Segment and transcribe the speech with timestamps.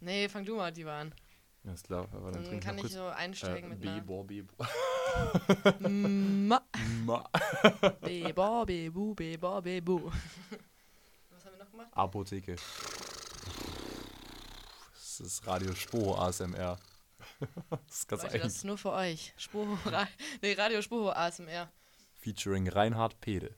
[0.00, 1.14] Nee, fang du mal die an.
[1.64, 2.08] Ja, ist klar.
[2.12, 2.94] Aber dann, Dann kann ich kurz.
[2.94, 4.00] so einsteigen äh, mit einer.
[4.00, 4.68] Bebor, Bebor.
[5.90, 6.62] Ma.
[7.04, 7.28] Ma.
[8.00, 10.10] Bebo, bebu, bebo, bebu.
[11.30, 11.88] Was haben wir noch gemacht?
[11.92, 12.56] Apotheke.
[14.94, 16.78] Das ist Radio Spoho ASMR.
[17.70, 18.42] Das ist ganz Leute, eigentlich.
[18.42, 19.32] das ist nur für euch.
[19.36, 20.06] Spuro, Ra
[20.42, 21.70] nee, Radio Spuro ASMR.
[22.14, 23.54] Featuring Reinhard Pede.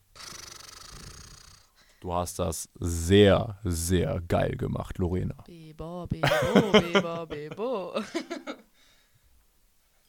[2.02, 5.36] Du hast das sehr, sehr geil gemacht, Lorena.
[5.46, 7.94] Bebo, bebo, bebo, bebo.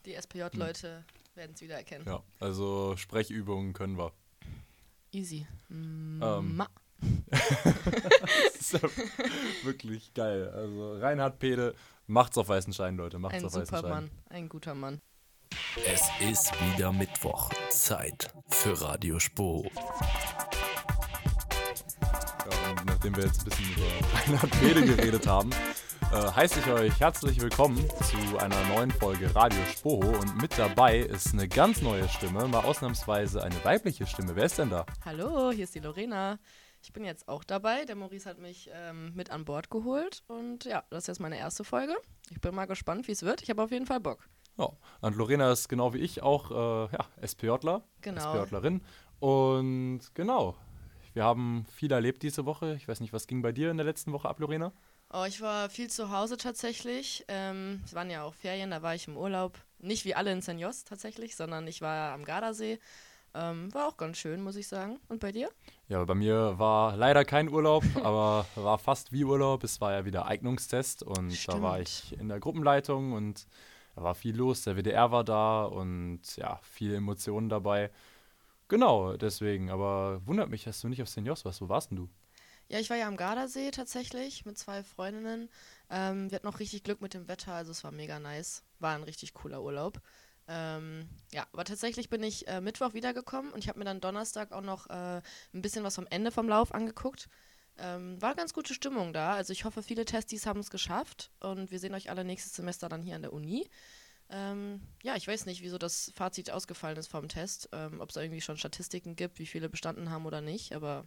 [0.05, 2.05] Die SPJ-Leute werden es wieder erkennen.
[2.07, 4.11] Ja, also Sprechübungen können wir.
[5.11, 5.45] Easy.
[5.69, 6.17] Ähm,
[6.57, 6.67] Ma.
[7.29, 8.79] Das ist ja
[9.63, 10.49] wirklich geil.
[10.49, 11.75] Also Reinhard Pede
[12.07, 13.19] macht's auf weißen Stein, Leute.
[13.19, 13.91] Macht's Ein auf weißen super Stein.
[13.91, 14.11] Mann.
[14.29, 14.99] Ein guter Mann.
[15.85, 17.51] Es ist wieder Mittwoch.
[17.69, 19.69] Zeit für Radio Spo.
[23.03, 25.49] Nachdem wir jetzt ein bisschen über Reinhard Pede geredet haben,
[26.13, 30.07] äh, heiße ich euch herzlich willkommen zu einer neuen Folge Radio Spoho.
[30.07, 34.37] Und mit dabei ist eine ganz neue Stimme, mal ausnahmsweise eine weibliche Stimme.
[34.37, 34.85] Wer ist denn da?
[35.03, 36.39] Hallo, hier ist die Lorena.
[36.81, 37.83] Ich bin jetzt auch dabei.
[37.83, 40.23] Der Maurice hat mich ähm, mit an Bord geholt.
[40.27, 41.97] Und ja, das ist jetzt meine erste Folge.
[42.29, 43.41] Ich bin mal gespannt, wie es wird.
[43.41, 44.29] Ich habe auf jeden Fall Bock.
[44.57, 44.69] Ja,
[45.01, 48.45] und Lorena ist genau wie ich auch äh, ja, SPJler, Genau.
[48.45, 48.81] SPJlerin.
[49.19, 50.55] Und genau,
[51.13, 52.75] wir haben viel erlebt diese Woche.
[52.75, 54.73] Ich weiß nicht, was ging bei dir in der letzten Woche ab, Lorena?
[55.11, 57.23] Oh, ich war viel zu Hause tatsächlich.
[57.27, 59.59] Ähm, es waren ja auch Ferien, da war ich im Urlaub.
[59.79, 62.79] Nicht wie alle in Senjos tatsächlich, sondern ich war am Gardasee.
[63.35, 64.99] Ähm, war auch ganz schön, muss ich sagen.
[65.09, 65.49] Und bei dir?
[65.87, 69.63] Ja, bei mir war leider kein Urlaub, aber war fast wie Urlaub.
[69.63, 72.13] Es war ja wieder Eignungstest und da war Stimmt.
[72.13, 73.47] ich in der Gruppenleitung und
[73.95, 74.63] da war viel los.
[74.63, 77.91] Der WDR war da und ja, viele Emotionen dabei.
[78.67, 79.69] Genau, deswegen.
[79.69, 81.61] Aber wundert mich, dass du nicht auf Seniors warst.
[81.61, 82.09] Wo warst denn du?
[82.69, 85.49] Ja, ich war ja am Gardasee tatsächlich mit zwei Freundinnen.
[85.89, 88.63] Ähm, wir hatten auch richtig Glück mit dem Wetter, also es war mega nice.
[88.79, 90.01] War ein richtig cooler Urlaub.
[90.47, 94.51] Ähm, ja, aber tatsächlich bin ich äh, Mittwoch wiedergekommen und ich habe mir dann Donnerstag
[94.51, 95.21] auch noch äh,
[95.53, 97.29] ein bisschen was vom Ende vom Lauf angeguckt.
[97.77, 99.33] Ähm, war ganz gute Stimmung da.
[99.33, 102.89] Also ich hoffe, viele Testis haben es geschafft und wir sehen euch alle nächstes Semester
[102.89, 103.69] dann hier an der Uni.
[104.29, 108.15] Ähm, ja, ich weiß nicht, wieso das Fazit ausgefallen ist vom Test, ähm, ob es
[108.15, 111.05] da irgendwie schon Statistiken gibt, wie viele bestanden haben oder nicht, aber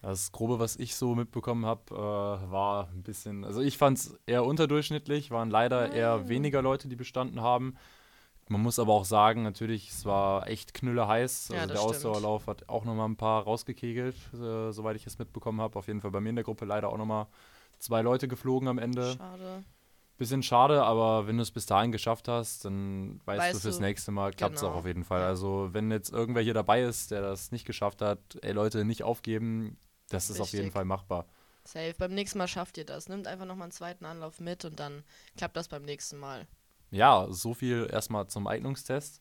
[0.00, 4.18] Das Grobe, was ich so mitbekommen habe, äh, war ein bisschen, also ich fand es
[4.26, 7.76] eher unterdurchschnittlich, waren leider eher weniger Leute, die bestanden haben.
[8.48, 11.48] Man muss aber auch sagen, natürlich, es war echt knülle heiß.
[11.50, 11.90] Ja, Also der stimmt.
[11.90, 15.78] Ausdauerlauf hat auch nochmal ein paar rausgekegelt, äh, soweit ich es mitbekommen habe.
[15.78, 17.26] Auf jeden Fall bei mir in der Gruppe leider auch nochmal
[17.78, 19.12] zwei Leute geflogen am Ende.
[19.16, 19.64] schade.
[20.18, 23.76] Bisschen schade, aber wenn du es bis dahin geschafft hast, dann weißt, Weißt du fürs
[23.76, 24.72] du, nächste Mal klappt es genau.
[24.72, 25.22] auch auf jeden Fall.
[25.22, 29.04] Also wenn jetzt irgendwer hier dabei ist, der das nicht geschafft hat, ey Leute, nicht
[29.04, 29.78] aufgeben,
[30.10, 30.72] das ist auf jeden.
[30.72, 31.26] Fall machbar.
[31.64, 31.94] Safe.
[31.98, 33.08] Beim nächsten Mal schafft ihr das.
[33.08, 35.04] Nimmt einfach nochmal einen zweiten Anlauf mit und dann
[35.36, 36.48] klappt das beim nächsten Mal.
[36.90, 39.20] Ja, so viel erstmal zum Eignungstest.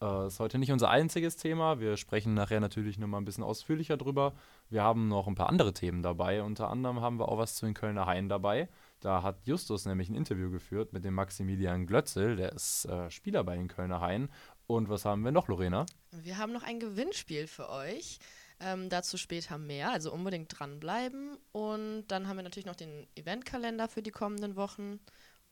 [0.00, 1.80] Äh, ist heute nicht unser einziges Thema.
[1.80, 4.34] Wir sprechen nachher natürlich noch mal ein bisschen ausführlicher drüber.
[4.70, 6.42] Wir haben noch ein paar andere Themen dabei.
[6.42, 8.68] Unter anderem haben wir auch was zu den Kölner Haien dabei.
[9.00, 13.44] Da hat Justus nämlich ein Interview geführt mit dem Maximilian Glötzel, der ist äh, Spieler
[13.44, 14.28] bei den Kölner Haien.
[14.66, 15.86] Und was haben wir noch, Lorena?
[16.10, 18.18] Wir haben noch ein Gewinnspiel für euch.
[18.60, 21.38] Ähm, dazu später mehr, also unbedingt dranbleiben.
[21.52, 24.98] Und dann haben wir natürlich noch den Eventkalender für die kommenden Wochen.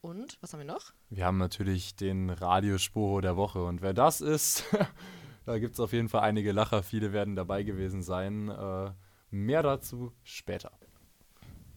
[0.00, 0.92] Und, was haben wir noch?
[1.08, 3.62] Wir haben natürlich den Radiosporo der Woche.
[3.64, 4.64] Und wer das ist,
[5.46, 6.82] da gibt es auf jeden Fall einige Lacher.
[6.82, 8.48] Viele werden dabei gewesen sein.
[8.48, 8.90] Äh,
[9.30, 10.72] mehr dazu später.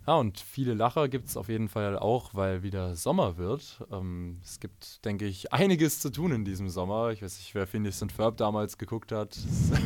[0.07, 3.83] Ja, und viele Lacher gibt es auf jeden Fall auch, weil wieder Sommer wird.
[3.91, 7.11] Ähm, es gibt, denke ich, einiges zu tun in diesem Sommer.
[7.11, 9.37] Ich weiß nicht, wer Phineas und Ferb damals geguckt hat.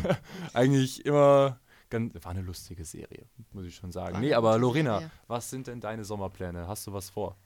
[0.53, 1.59] Eigentlich immer
[1.89, 4.15] ganz, war eine lustige Serie, muss ich schon sagen.
[4.15, 5.11] War nee, aber Lorena, Serie.
[5.27, 6.67] was sind denn deine Sommerpläne?
[6.67, 7.37] Hast du was vor?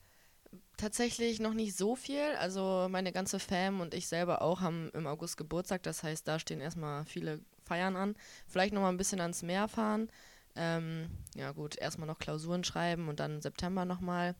[0.76, 2.36] Tatsächlich noch nicht so viel.
[2.38, 5.82] Also meine ganze Fam und ich selber auch haben im August Geburtstag.
[5.82, 8.14] Das heißt, da stehen erstmal viele Feiern an.
[8.46, 10.08] Vielleicht noch mal ein bisschen ans Meer fahren.
[10.60, 14.34] Ähm, ja gut, erstmal noch Klausuren schreiben und dann September nochmal.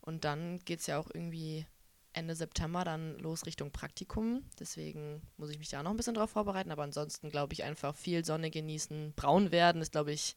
[0.00, 1.66] Und dann geht es ja auch irgendwie
[2.12, 4.44] Ende September dann los Richtung Praktikum.
[4.60, 6.70] Deswegen muss ich mich da noch ein bisschen drauf vorbereiten.
[6.70, 9.14] Aber ansonsten glaube ich einfach viel Sonne genießen.
[9.16, 10.36] Braun werden ist, glaube ich,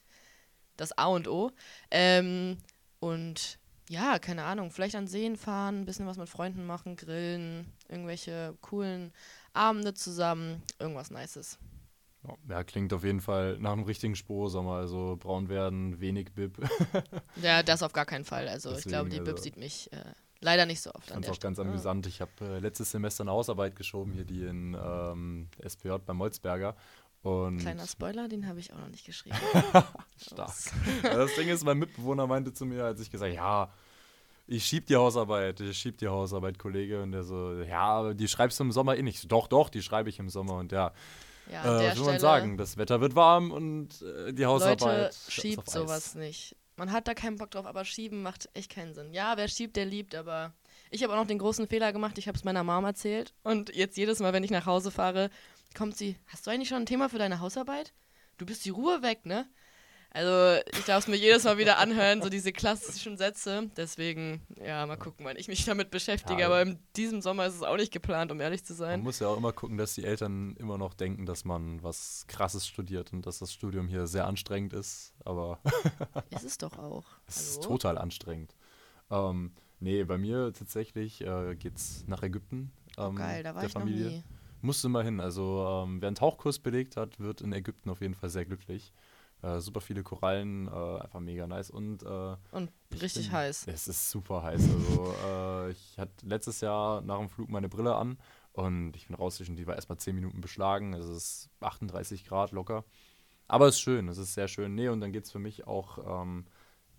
[0.75, 1.51] das A und O.
[1.91, 2.57] Ähm,
[2.99, 3.59] und
[3.89, 8.57] ja, keine Ahnung, vielleicht an Seen fahren, ein bisschen was mit Freunden machen, grillen, irgendwelche
[8.61, 9.11] coolen
[9.53, 11.59] Abende zusammen, irgendwas Nices.
[12.47, 14.73] Ja, klingt auf jeden Fall nach einem richtigen Sporo-Sommer.
[14.75, 16.57] Also braun werden, wenig Bib.
[17.41, 18.47] Ja, das auf gar keinen Fall.
[18.47, 20.03] Also ich glaube, die Deswegen, Bib also- sieht mich äh,
[20.39, 21.69] leider nicht so oft Ich an fand es auch ganz Stelle.
[21.69, 22.05] amüsant.
[22.07, 26.75] Ich habe äh, letztes Semester eine Hausarbeit geschoben, hier die in ähm, SPJ bei Molzberger.
[27.23, 29.37] Und Kleiner Spoiler, den habe ich auch noch nicht geschrieben.
[30.17, 30.51] stark.
[31.03, 33.71] Ja, das Ding ist, mein Mitbewohner meinte zu mir, als ich gesagt ja,
[34.47, 37.01] ich schieb die Hausarbeit, ich schieb die Hausarbeit, Kollege.
[37.03, 39.19] Und der so, ja, die schreibst du im Sommer eh nicht.
[39.19, 40.55] So, doch, doch, die schreibe ich im Sommer.
[40.55, 40.91] Und ja,
[41.49, 42.57] Ja, äh, an der was will man sagen?
[42.57, 44.81] Das Wetter wird warm und äh, die Hausarbeit.
[44.81, 46.55] Leute, schiebt sowas nicht.
[46.75, 49.13] Man hat da keinen Bock drauf, aber schieben macht echt keinen Sinn.
[49.13, 50.53] Ja, wer schiebt, der liebt, aber
[50.89, 52.17] ich habe auch noch den großen Fehler gemacht.
[52.17, 55.29] Ich habe es meiner Mom erzählt und jetzt jedes Mal, wenn ich nach Hause fahre,
[55.75, 57.93] kommt sie, hast du eigentlich schon ein Thema für deine Hausarbeit?
[58.37, 59.47] Du bist die Ruhe weg, ne?
[60.13, 63.69] Also ich darf es mir jedes Mal wieder anhören, so diese klassischen Sätze.
[63.77, 66.41] Deswegen, ja, mal gucken, wann ich mich damit beschäftige.
[66.41, 66.47] Ja.
[66.47, 69.01] Aber in diesem Sommer ist es auch nicht geplant, um ehrlich zu Man sein.
[69.03, 72.67] muss ja auch immer gucken, dass die Eltern immer noch denken, dass man was Krasses
[72.67, 75.13] studiert und dass das Studium hier sehr anstrengend ist.
[75.23, 75.59] Aber
[76.31, 77.05] Ist es doch auch.
[77.27, 77.77] es ist Hallo?
[77.77, 78.53] total anstrengend.
[79.09, 82.73] Ähm, nee, bei mir tatsächlich äh, geht's nach Ägypten.
[82.97, 84.07] Ähm, Geil, da war der ich noch Familie.
[84.09, 84.23] nie.
[84.61, 85.21] Musste mal hin.
[85.21, 88.91] Also ähm, wer einen Tauchkurs belegt hat, wird in Ägypten auf jeden Fall sehr glücklich.
[89.43, 91.71] Äh, super viele Korallen, äh, einfach mega nice.
[91.71, 93.65] Und äh, Und ich richtig bin- heiß.
[93.67, 94.61] Es ist super heiß.
[94.61, 98.17] Also äh, ich hatte letztes Jahr nach dem Flug meine Brille an
[98.53, 100.93] und ich bin rausgeschlichen, die war erstmal 10 Minuten beschlagen.
[100.93, 102.83] Es ist 38 Grad locker.
[103.47, 104.75] Aber es ist schön, es ist sehr schön.
[104.75, 106.45] Nee, und dann geht es für mich auch ähm,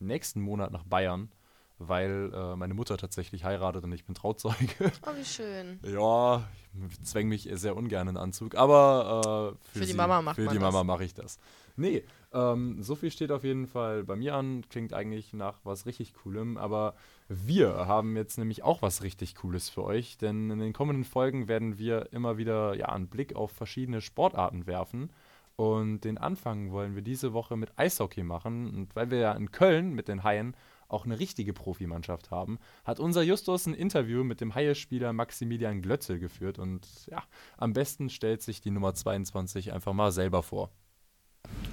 [0.00, 1.30] nächsten Monat nach Bayern,
[1.78, 4.92] weil äh, meine Mutter tatsächlich heiratet und ich bin Trauzeuge.
[5.06, 5.78] Oh, wie schön.
[5.84, 6.46] Ja,
[6.90, 10.36] ich zwänge mich sehr ungern in Anzug, aber äh, für, Für die sie, Mama macht
[10.36, 11.38] für Mama mache ich das.
[11.76, 15.86] Nee, ähm, so viel steht auf jeden Fall bei mir an, klingt eigentlich nach was
[15.86, 16.94] richtig Coolem, aber
[17.28, 21.48] wir haben jetzt nämlich auch was richtig Cooles für euch, denn in den kommenden Folgen
[21.48, 25.10] werden wir immer wieder ja, einen Blick auf verschiedene Sportarten werfen.
[25.56, 28.74] Und den Anfang wollen wir diese Woche mit Eishockey machen.
[28.74, 30.56] Und weil wir ja in Köln mit den Haien
[30.88, 36.18] auch eine richtige Profimannschaft haben, hat unser Justus ein Interview mit dem Haie-Spieler Maximilian Glötzel
[36.18, 36.58] geführt.
[36.58, 37.22] Und ja,
[37.58, 40.70] am besten stellt sich die Nummer 22 einfach mal selber vor.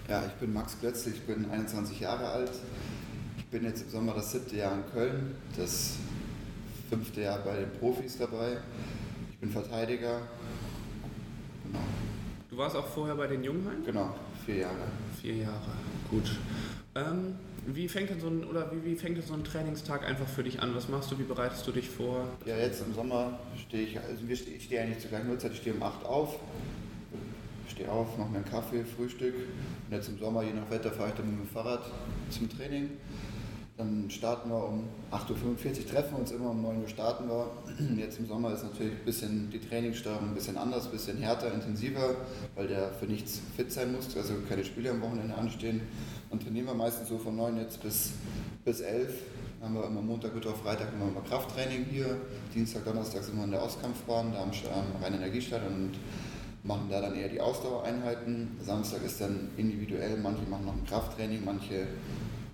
[0.07, 2.51] Ja, ich bin Max Glötzl, ich bin 21 Jahre alt.
[3.37, 5.95] Ich bin jetzt im Sommer das siebte Jahr in Köln, das
[6.89, 8.57] fünfte Jahr bei den Profis dabei.
[9.31, 10.21] Ich bin Verteidiger.
[11.65, 11.79] Genau,
[12.49, 13.83] Du warst auch vorher bei den Junghain?
[13.85, 14.15] genau
[14.45, 14.87] vier Jahre.
[15.21, 15.71] Vier Jahre.
[16.09, 16.31] Gut.
[16.95, 17.35] Ähm,
[17.67, 20.43] wie fängt denn so ein oder wie, wie fängt denn so ein Trainingstag einfach für
[20.43, 20.73] dich an?
[20.73, 21.19] Was machst du?
[21.19, 22.27] Wie bereitest du dich vor?
[22.45, 25.75] Ja, jetzt im Sommer stehe ich, also ich stehe eigentlich zur gleichen Uhrzeit, ich stehe
[25.75, 26.39] um 8 auf.
[27.69, 29.35] Stehe auf, mache mir einen Kaffee, Frühstück.
[29.35, 31.81] Und jetzt im Sommer, je nach Wetter, fahre ich dann mit dem Fahrrad
[32.29, 32.91] zum Training.
[33.79, 37.49] Dann starten wir um 8.45 Uhr, treffen wir uns immer, um 9 Uhr starten wir.
[37.95, 41.53] Jetzt im Sommer ist natürlich ein bisschen die Trainingssteuerung ein bisschen anders, ein bisschen härter,
[41.53, 42.17] intensiver,
[42.55, 45.79] weil der für nichts fit sein muss, also keine Spiele am Wochenende anstehen.
[46.29, 48.11] Dann trainieren wir meistens so von 9 jetzt bis,
[48.65, 49.13] bis 11.
[49.61, 52.17] Dann haben wir immer Montag, Mittwoch, Freitag immer mal Krafttraining hier.
[52.53, 55.91] Dienstag, Donnerstag sind wir in der Auskampfbahn, da am, am Rhein-Energiestadt und
[56.63, 58.57] machen da dann eher die Ausdauereinheiten.
[58.61, 61.87] Samstag ist dann individuell, manche machen noch ein Krafttraining, manche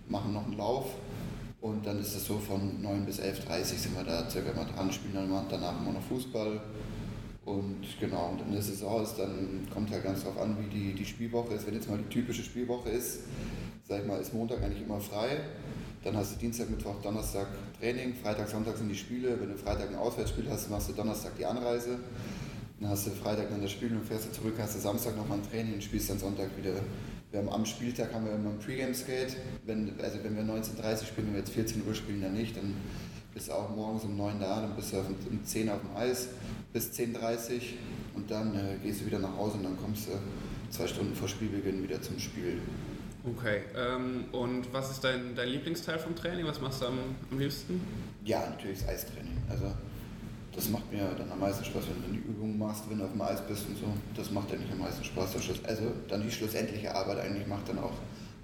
[0.07, 0.85] machen noch einen Lauf.
[1.61, 4.65] Und dann ist es so von 9 bis 11.30 Uhr sind wir da circa immer
[4.65, 6.61] dran, spielen dann mal, danach immer noch Fußball.
[7.45, 10.93] Und genau, und in der Saison ist dann, kommt halt ganz drauf an, wie die,
[10.93, 11.65] die Spielwoche ist.
[11.65, 13.21] Wenn jetzt mal die typische Spielwoche ist,
[13.87, 15.39] sag ich mal, ist Montag eigentlich immer frei.
[16.03, 17.47] Dann hast du Dienstag, Mittwoch, Donnerstag
[17.79, 19.39] Training, Freitag, Sonntag sind die Spiele.
[19.39, 21.99] Wenn du Freitag ein Auswärtsspiel hast, machst du Donnerstag die Anreise.
[22.79, 25.37] Dann hast du Freitag dann das Spiel und fährst du zurück, hast du Samstag nochmal
[25.37, 26.73] ein Training und spielst dann Sonntag wieder.
[27.31, 29.35] Wir haben am Spieltag haben wir immer ein Pre-Game-Skate.
[29.65, 32.55] Wenn, also wenn wir 19.30 Uhr spielen, wenn wir jetzt 14 Uhr spielen, dann nicht.
[32.55, 32.75] Dann
[33.33, 35.95] bist du auch morgens um 9 da, dann bist du auf, um 10 auf dem
[35.95, 36.29] Eis
[36.71, 37.61] bis 10.30 Uhr
[38.15, 40.11] und dann äh, gehst du wieder nach Hause und dann kommst du
[40.69, 42.59] zwei Stunden vor Spielbeginn wieder zum Spiel.
[43.25, 43.61] Okay.
[43.75, 46.45] Ähm, und was ist dein, dein Lieblingsteil vom Training?
[46.45, 46.99] Was machst du am,
[47.31, 47.81] am liebsten?
[48.23, 49.37] Ja, natürlich das Eistraining.
[49.49, 49.65] Also
[50.55, 53.11] das macht mir dann am meisten Spaß, wenn du die Übungen machst, wenn du auf
[53.11, 53.85] dem Eis bist und so.
[54.15, 55.33] Das macht eigentlich am meisten Spaß.
[55.33, 57.93] Der Schluss, also dann die schlussendliche Arbeit eigentlich macht dann auch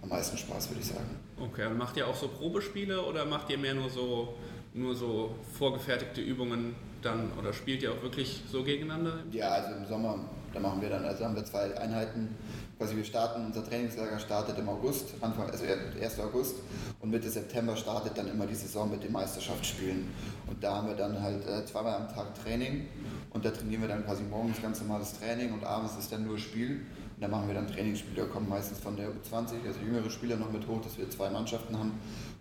[0.01, 1.17] am meisten Spaß, würde ich sagen.
[1.39, 1.67] Okay.
[1.67, 4.35] Und macht ihr auch so Probespiele oder macht ihr mehr nur so
[4.73, 9.23] nur so vorgefertigte Übungen dann oder spielt ihr auch wirklich so gegeneinander?
[9.31, 10.19] Ja, also im Sommer,
[10.53, 12.35] da machen wir dann, also haben wir zwei Einheiten.
[12.81, 16.19] Quasi wir starten, unser Trainingslager startet im August, Anfang, also 1.
[16.19, 16.55] August
[16.99, 20.07] und Mitte September startet dann immer die Saison mit den Meisterschaftsspielen.
[20.47, 22.87] Und da haben wir dann halt äh, zweimal am Tag Training
[23.29, 26.39] und da trainieren wir dann quasi morgens ganz normales Training und abends ist dann nur
[26.39, 26.81] Spiel.
[27.17, 30.51] Und da machen wir dann Trainingsspiele, kommen meistens von der U20, also jüngere Spieler noch
[30.51, 31.91] mit hoch, dass wir zwei Mannschaften haben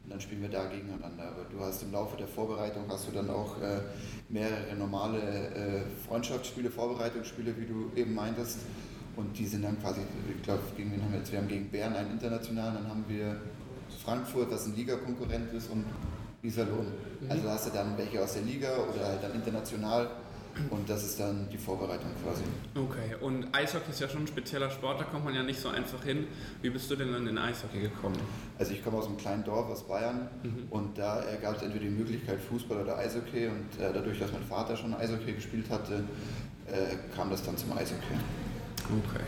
[0.05, 1.23] und dann spielen wir da gegeneinander.
[1.23, 3.81] Aber du hast im Laufe der Vorbereitung hast du dann auch äh,
[4.31, 8.61] mehrere normale äh, Freundschaftsspiele, Vorbereitungsspiele, wie du eben meintest.
[9.17, 10.01] Und die sind dann quasi,
[10.37, 11.33] ich glaube, gegen wen haben wir jetzt?
[11.33, 13.41] Wir haben gegen Bern einen internationalen, dann haben wir
[14.05, 15.85] Frankfurt, was ein Ligakonkurrent ist, und
[16.43, 16.87] Iserlohn.
[17.29, 20.09] Also da hast du dann welche aus der Liga oder halt dann international.
[20.69, 22.43] Und das ist dann die Vorbereitung quasi.
[22.75, 25.69] Okay, und Eishockey ist ja schon ein spezieller Sport, da kommt man ja nicht so
[25.69, 26.27] einfach hin.
[26.61, 28.17] Wie bist du denn dann in Eishockey gekommen?
[28.59, 30.67] Also ich komme aus einem kleinen Dorf aus Bayern Mhm.
[30.71, 34.33] und da äh, gab es entweder die Möglichkeit Fußball oder Eishockey und äh, dadurch, dass
[34.33, 36.03] mein Vater schon Eishockey gespielt hatte,
[36.67, 38.17] äh, kam das dann zum Eishockey.
[38.91, 39.25] Okay.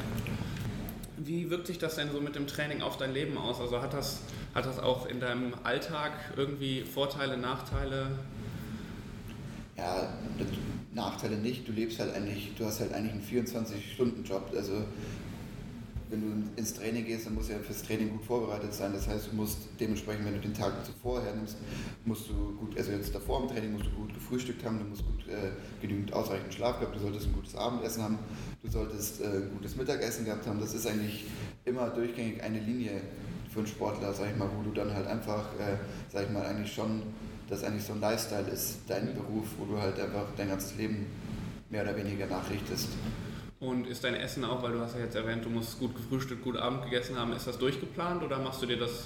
[1.19, 3.61] Wie wirkt sich das denn so mit dem Training auf dein Leben aus?
[3.61, 4.21] Also hat das,
[4.55, 8.11] hat das auch in deinem Alltag irgendwie Vorteile, Nachteile?
[9.77, 10.13] Ja,
[10.93, 11.69] Nachteile nicht.
[11.69, 14.53] Du lebst halt eigentlich, du hast halt eigentlich einen 24-Stunden-Job.
[14.57, 14.85] Also
[16.13, 18.93] wenn du ins Training gehst, dann musst du ja fürs Training gut vorbereitet sein.
[18.93, 21.57] Das heißt, du musst dementsprechend, wenn du den Tag zuvor hernimmst,
[22.05, 25.05] musst du gut, also jetzt davor im Training musst du gut gefrühstückt haben, du musst
[25.07, 28.19] gut äh, genügend ausreichend Schlaf gehabt, du solltest ein gutes Abendessen haben,
[28.63, 30.61] du solltest äh, ein gutes Mittagessen gehabt haben.
[30.61, 31.25] Das ist eigentlich
[31.65, 33.01] immer durchgängig eine Linie
[33.51, 35.77] für einen Sportler, sag ich mal, wo du dann halt einfach, äh,
[36.13, 37.03] sag ich mal, eigentlich schon,
[37.49, 41.07] das eigentlich so ein Lifestyle ist, dein Beruf, wo du halt einfach dein ganzes Leben
[41.71, 42.89] mehr oder weniger nachrichtest.
[43.63, 46.43] Und ist dein Essen auch, weil du hast ja jetzt erwähnt, du musst gut gefrühstückt,
[46.43, 49.05] gut Abend gegessen haben, ist das durchgeplant oder machst du dir das,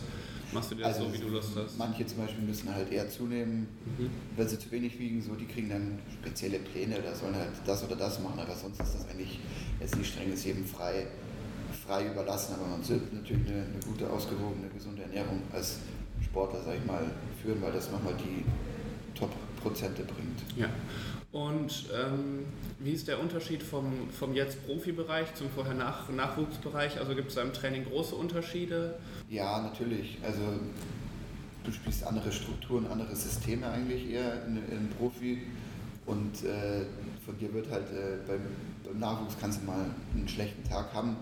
[0.53, 1.59] machst du dir das so, wie du Lust hast?
[1.59, 4.11] Also Manche zum Beispiel müssen halt eher zunehmen, Mhm.
[4.35, 7.85] wenn sie zu wenig wiegen, so, die kriegen dann spezielle Pläne oder sollen halt das
[7.85, 9.39] oder das machen, aber sonst ist das eigentlich
[9.79, 11.07] jetzt nicht streng, ist jedem frei,
[11.87, 15.81] frei überlassen, aber man sollte natürlich eine, eine gute, ausgewogene, gesunde Ernährung als
[16.25, 17.05] Sportler, sag ich mal,
[17.43, 18.43] führen, weil das nochmal die
[19.57, 20.41] Top-Prozente bringt.
[20.57, 20.69] Ja.
[21.33, 22.47] Und ähm,
[22.79, 26.99] wie ist der Unterschied vom, vom jetzt Profibereich zum vorher Nach Nachwuchsbereich?
[26.99, 28.95] Also gibt es da im Training große Unterschiede?
[29.29, 30.19] Ja, natürlich.
[30.23, 30.41] Also
[31.65, 35.43] du spielst andere Strukturen, andere Systeme eigentlich eher in, in Profi
[36.07, 36.87] und äh,
[37.25, 38.41] von dir wird halt äh, beim,
[38.85, 39.85] beim Nachwuchs kannst du mal
[40.15, 41.17] einen schlechten Tag haben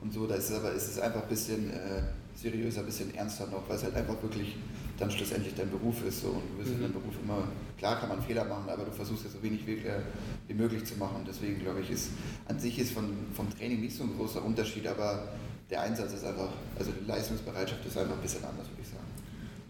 [0.00, 0.26] und so.
[0.26, 2.02] Da ist es aber ist es einfach ein bisschen äh,
[2.34, 4.56] seriöser, ein bisschen ernster noch, weil es halt einfach wirklich
[5.00, 6.20] dann schlussendlich dein Beruf ist.
[6.22, 6.28] So.
[6.28, 6.82] Und du in Mhm.
[6.82, 9.78] deinem Beruf immer, klar kann man Fehler machen, aber du versuchst ja so wenig wie,
[9.78, 10.00] äh,
[10.46, 11.24] wie möglich zu machen.
[11.26, 12.10] Deswegen glaube ich, ist
[12.46, 15.28] an sich ist von, vom Training nicht so ein großer Unterschied, aber
[15.70, 19.00] der Einsatz ist einfach, also die Leistungsbereitschaft ist einfach ein bisschen anders, würde ich sagen.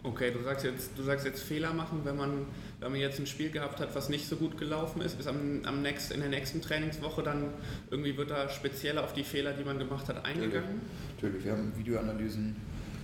[0.03, 2.47] Okay, du sagst jetzt, du sagst jetzt Fehler machen, wenn man,
[2.79, 5.61] wenn man jetzt ein Spiel gehabt hat, was nicht so gut gelaufen ist, ist am,
[5.63, 7.43] am next, in der nächsten Trainingswoche dann
[7.91, 10.81] irgendwie wird da speziell auf die Fehler, die man gemacht hat, eingegangen?
[11.15, 12.55] Natürlich, wir haben Videoanalysen,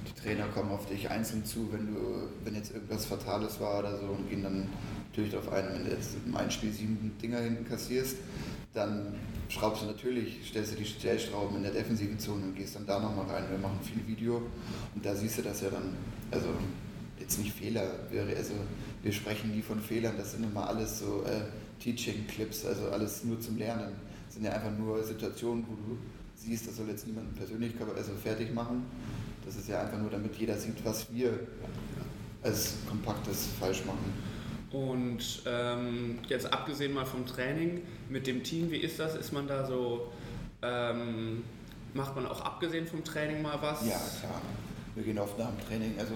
[0.08, 2.00] die Trainer kommen auf dich einzeln zu, wenn du,
[2.44, 4.68] wenn jetzt irgendwas Fatales war oder so und gehen dann
[5.10, 8.18] natürlich darauf ein, wenn du jetzt im einen Spiel sieben Dinger hinten kassierst,
[8.74, 9.16] dann
[9.50, 13.00] schraubst du natürlich, stellst du die Stellschrauben in der defensiven Zone und gehst dann da
[13.00, 13.46] nochmal rein.
[13.50, 14.42] Wir machen viel Video
[14.94, 15.96] und da siehst du das ja dann,
[16.32, 16.50] also
[17.20, 18.54] jetzt nicht Fehler, wir, also
[19.02, 21.42] wir sprechen nie von Fehlern, das sind immer alles so äh,
[21.80, 23.94] Teaching-Clips, also alles nur zum Lernen.
[24.26, 25.98] Das sind ja einfach nur Situationen, wo du
[26.36, 28.86] siehst, das soll jetzt niemanden persönlich also fertig machen.
[29.48, 31.40] Das ist ja einfach nur, damit jeder sieht, was wir
[32.44, 34.14] als kompaktes falsch machen.
[34.74, 39.16] Und ähm, jetzt abgesehen mal vom Training mit dem Team, wie ist das?
[39.16, 40.12] Ist man da so,
[40.62, 41.46] ähm,
[41.94, 43.88] macht man auch abgesehen vom Training mal was?
[43.88, 44.42] Ja, klar.
[44.96, 46.14] Wir gehen oft nach dem Training, also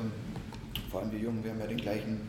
[0.89, 2.19] vor allem wir Jungen, wir haben ja den gleichen,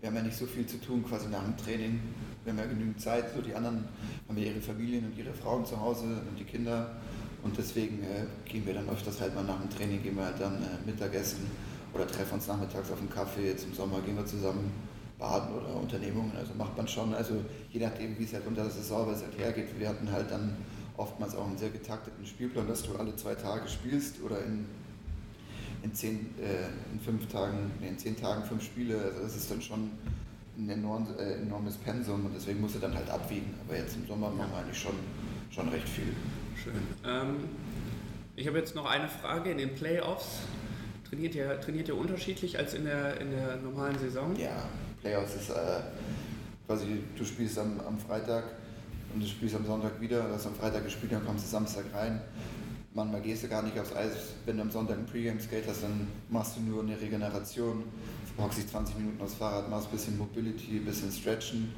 [0.00, 2.00] wir haben ja nicht so viel zu tun quasi nach dem Training.
[2.44, 3.84] Wir haben ja genügend Zeit, so die anderen
[4.26, 6.96] haben ja ihre Familien und ihre Frauen zu Hause und die Kinder.
[7.42, 10.40] Und deswegen äh, gehen wir dann öfters halt mal nach dem Training, gehen wir halt
[10.40, 11.46] dann äh, Mittagessen
[11.94, 13.46] oder treffen uns nachmittags auf einen Kaffee.
[13.46, 14.70] Jetzt im Sommer gehen wir zusammen
[15.18, 16.32] baden oder Unternehmungen.
[16.36, 17.34] Also macht man schon, also
[17.70, 19.78] je nachdem, wie es halt unter der Saison was halt hergeht.
[19.78, 20.56] Wir hatten halt dann
[20.96, 24.66] oftmals auch einen sehr getakteten Spielplan, dass du alle zwei Tage spielst oder in,
[25.82, 29.00] in, zehn, äh, in fünf Tagen, nee, in zehn Tagen fünf Spiele.
[29.00, 29.90] Also das ist dann schon
[30.58, 33.54] ein enorm, äh, enormes Pensum und deswegen musst du dann halt abwiegen.
[33.66, 34.94] Aber jetzt im Sommer machen wir eigentlich schon,
[35.50, 36.14] schon recht viel.
[36.62, 36.74] Schön.
[37.04, 37.36] Ähm,
[38.34, 39.50] ich habe jetzt noch eine Frage.
[39.50, 40.40] In den Playoffs
[41.08, 44.34] trainiert ihr, trainiert ihr unterschiedlich als in der, in der normalen Saison?
[44.36, 44.68] Ja,
[45.00, 45.80] Playoffs ist äh,
[46.66, 48.44] quasi, du spielst am, am Freitag
[49.14, 51.84] und du spielst am Sonntag wieder, du hast am Freitag gespielt, dann kommst du Samstag
[51.94, 52.20] rein.
[52.92, 54.34] Manchmal gehst du gar nicht aufs Eis.
[54.44, 57.84] Wenn du am Sonntag ein Pre-Game-Skate hast, dann machst du nur eine Regeneration,
[58.36, 61.72] hockst dich 20 Minuten aufs Fahrrad, machst ein bisschen Mobility, ein bisschen Stretchen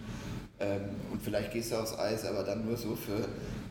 [0.61, 3.29] ähm, und vielleicht gehst du aufs Eis, aber dann nur so für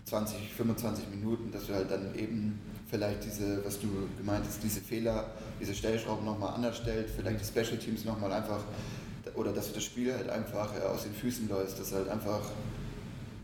[0.10, 3.88] 20, 25 Minuten, dass du halt dann eben vielleicht diese, was du
[4.18, 8.64] gemeint hast, diese Fehler, diese Stellschrauben nochmal anders stellst, vielleicht die Special Teams nochmal einfach,
[9.36, 12.10] oder dass du das Spiel halt einfach äh, aus den Füßen läufst, dass du halt
[12.10, 12.42] einfach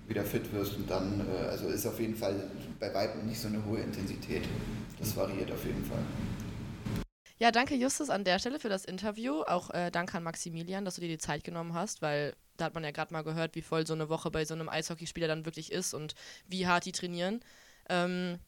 [0.08, 2.36] wieder fit wirst und dann, äh, also ist auf jeden Fall
[2.80, 4.44] bei weitem nicht so eine hohe Intensität.
[5.00, 6.04] Das variiert auf jeden Fall.
[7.38, 9.42] Ja, danke Justus an der Stelle für das Interview.
[9.42, 12.74] Auch äh, danke an Maximilian, dass du dir die Zeit genommen hast, weil da hat
[12.76, 15.46] man ja gerade mal gehört, wie voll so eine Woche bei so einem Eishockeyspieler dann
[15.46, 16.16] wirklich ist und
[16.48, 17.42] wie hart die trainieren.
[17.90, 18.40] Ähm,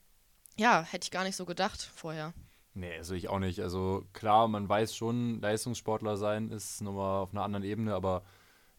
[0.58, 2.34] ja, hätte ich gar nicht so gedacht vorher.
[2.74, 3.60] Nee, also ich auch nicht.
[3.62, 8.24] Also klar, man weiß schon, Leistungssportler sein ist nochmal auf einer anderen Ebene, aber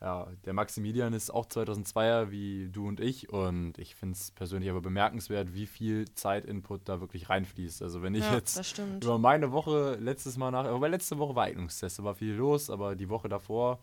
[0.01, 4.71] ja, der Maximilian ist auch 2002er wie du und ich und ich finde es persönlich
[4.71, 7.83] aber bemerkenswert, wie viel Zeitinput da wirklich reinfließt.
[7.83, 11.35] Also wenn ich Ja, jetzt das über meine Woche letztes Mal nach, aber letzte Woche
[11.35, 13.81] war Eignungstest, da war viel los, aber die Woche davor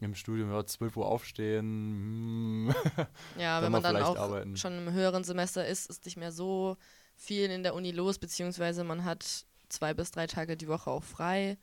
[0.00, 2.74] im Studium, ja, 12 Uhr aufstehen, hm,
[3.38, 4.56] Ja, wenn man dann auch arbeiten.
[4.56, 6.76] schon im höheren Semester ist, ist nicht mehr so
[7.16, 11.02] viel in der Uni los, beziehungsweise man hat zwei bis drei Tage die Woche auch
[11.02, 11.56] frei.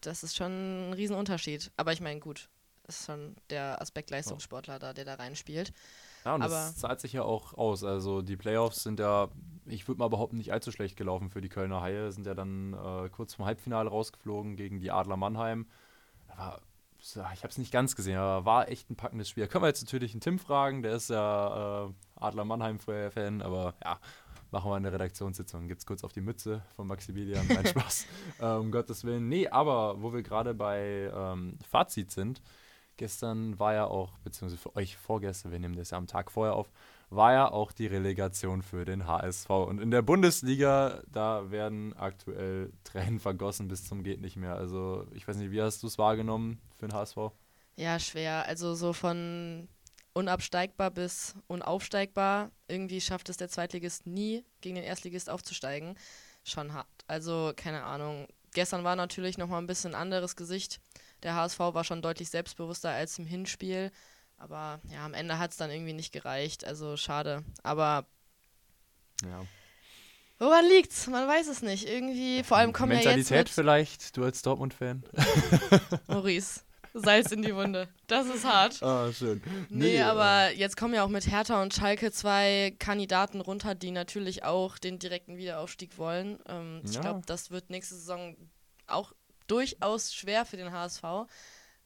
[0.00, 1.70] Das ist schon ein Riesenunterschied.
[1.76, 2.48] Aber ich meine, gut,
[2.86, 5.72] ist schon der Aspekt Leistungssportler da, der da reinspielt.
[6.24, 7.84] Ja, und Aber- das zahlt sich ja auch aus.
[7.84, 9.28] Also die Playoffs sind ja,
[9.66, 12.12] ich würde mal behaupten, nicht allzu schlecht gelaufen für die Kölner Haie.
[12.12, 15.66] Sind ja dann äh, kurz vom Halbfinale rausgeflogen gegen die Adler Mannheim.
[16.28, 16.62] Aber so,
[17.00, 19.44] ich habe es nicht ganz gesehen, aber war echt ein packendes Spiel.
[19.44, 23.74] Da können wir jetzt natürlich einen Tim fragen, der ist ja äh, Adler Mannheim-Fan, aber
[23.84, 24.00] ja,
[24.50, 25.68] machen wir eine Redaktionssitzung.
[25.68, 27.46] Gibt's kurz auf die Mütze von Maximilian.
[27.48, 28.06] Nein, Spaß.
[28.40, 29.28] äh, um Gottes Willen.
[29.28, 32.42] Nee, aber wo wir gerade bei ähm, Fazit sind,
[32.96, 36.54] gestern war ja auch, beziehungsweise für euch vorgestern, wir nehmen das ja am Tag vorher
[36.54, 36.70] auf,
[37.10, 39.48] war ja auch die Relegation für den HSV.
[39.50, 44.54] Und in der Bundesliga, da werden aktuell Tränen vergossen bis zum geht nicht mehr.
[44.54, 47.16] Also ich weiß nicht, wie hast du es wahrgenommen für den HSV?
[47.76, 48.46] Ja, schwer.
[48.46, 49.68] Also so von
[50.12, 52.50] unabsteigbar bis unaufsteigbar.
[52.66, 55.96] Irgendwie schafft es der Zweitligist nie, gegen den Erstligist aufzusteigen.
[56.44, 56.88] Schon hart.
[57.06, 58.26] Also, keine Ahnung.
[58.52, 60.80] Gestern war natürlich nochmal ein bisschen anderes Gesicht.
[61.22, 63.92] Der HSV war schon deutlich selbstbewusster als im Hinspiel.
[64.38, 66.64] Aber ja, am Ende hat es dann irgendwie nicht gereicht.
[66.64, 67.44] Also schade.
[67.62, 68.06] Aber
[69.24, 69.44] Ja.
[70.38, 71.06] woran liegt's?
[71.08, 71.88] Man weiß es nicht.
[71.88, 75.02] Irgendwie, vor allem kommen ja Mentalität jetzt mit vielleicht, du als Dortmund-Fan?
[76.06, 76.60] Maurice.
[76.94, 77.86] Salz in die Wunde.
[78.06, 78.82] Das ist hart.
[78.82, 79.42] Ah, schön.
[79.68, 83.90] Nee, äh, aber jetzt kommen ja auch mit Hertha und Schalke zwei Kandidaten runter, die
[83.90, 86.38] natürlich auch den direkten Wiederaufstieg wollen.
[86.48, 87.00] Ähm, Ich Ja.
[87.02, 88.36] glaube, das wird nächste Saison
[88.86, 89.12] auch
[89.48, 91.02] durchaus schwer für den HSV.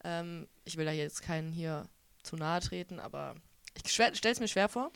[0.04, 1.88] Ähm, ich will da jetzt keinen hier
[2.22, 3.34] zu nahe treten, aber
[3.84, 4.90] ich stelle es mir schwer vor.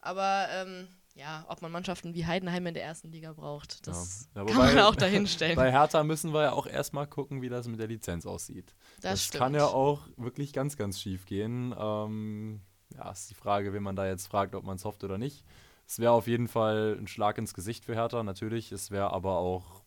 [0.00, 4.44] Aber ähm, ja, ob man Mannschaften wie Heidenheim in der ersten Liga braucht, das Ja,
[4.44, 5.56] kann man auch dahinstellen.
[5.56, 8.74] Bei Hertha müssen wir ja auch erstmal gucken, wie das mit der Lizenz aussieht.
[9.00, 9.40] Das, stimmt.
[9.40, 11.74] kann ja auch wirklich ganz, ganz schief gehen.
[11.78, 12.60] Ähm,
[12.96, 15.44] ja, ist die Frage, wen man da jetzt fragt, ob man es hofft oder nicht.
[15.86, 18.72] Es wäre auf jeden Fall ein Schlag ins Gesicht für Hertha, natürlich.
[18.72, 19.82] Es wäre aber auch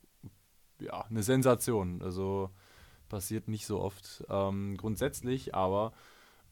[0.79, 2.01] ja, eine Sensation.
[2.01, 2.51] Also
[3.09, 4.23] passiert nicht so oft.
[4.29, 5.93] Ähm, grundsätzlich aber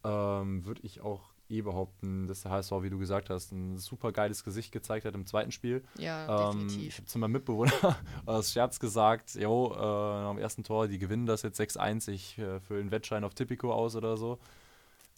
[0.06, 4.12] ähm, würde ich auch eh behaupten, dass der HSV, wie du gesagt hast, ein super
[4.12, 5.84] geiles Gesicht gezeigt hat im zweiten Spiel.
[5.98, 6.98] Ja, Ähm, ich definitiv.
[6.98, 7.72] habe zu meinem Mitbewohner
[8.26, 12.60] aus Scherz gesagt, jo, äh, am ersten Tor, die gewinnen das jetzt 6-1, ich äh,
[12.62, 14.39] fülle einen Wettschein auf Tipico aus oder so.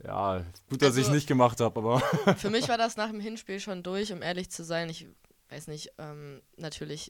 [0.04, 2.00] Ja, gut, dass ich Also- es nicht gemacht habe, aber
[2.38, 4.90] Für mich war das nach dem Hinspiel schon durch, um ehrlich zu sein.
[4.90, 5.08] Ich
[5.50, 7.10] weiß nicht, ähm, natürlich,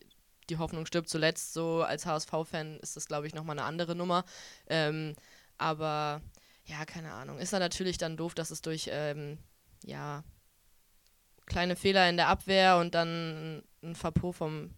[0.51, 1.53] die Hoffnung stirbt zuletzt.
[1.53, 4.23] So als HSV-Fan ist das, glaube ich, nochmal eine andere Nummer.
[4.69, 5.15] Ähm,
[5.57, 6.21] aber
[6.67, 7.39] ja, keine Ahnung.
[7.39, 9.37] Ist dann natürlich dann doof, dass es durch, ähm,
[9.83, 10.23] ja,
[11.45, 14.75] kleine Fehler in der Abwehr und dann ein Verpo vom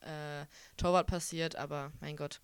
[0.00, 0.44] äh,
[0.76, 1.56] Torwart passiert.
[1.56, 2.40] Aber mein Gott.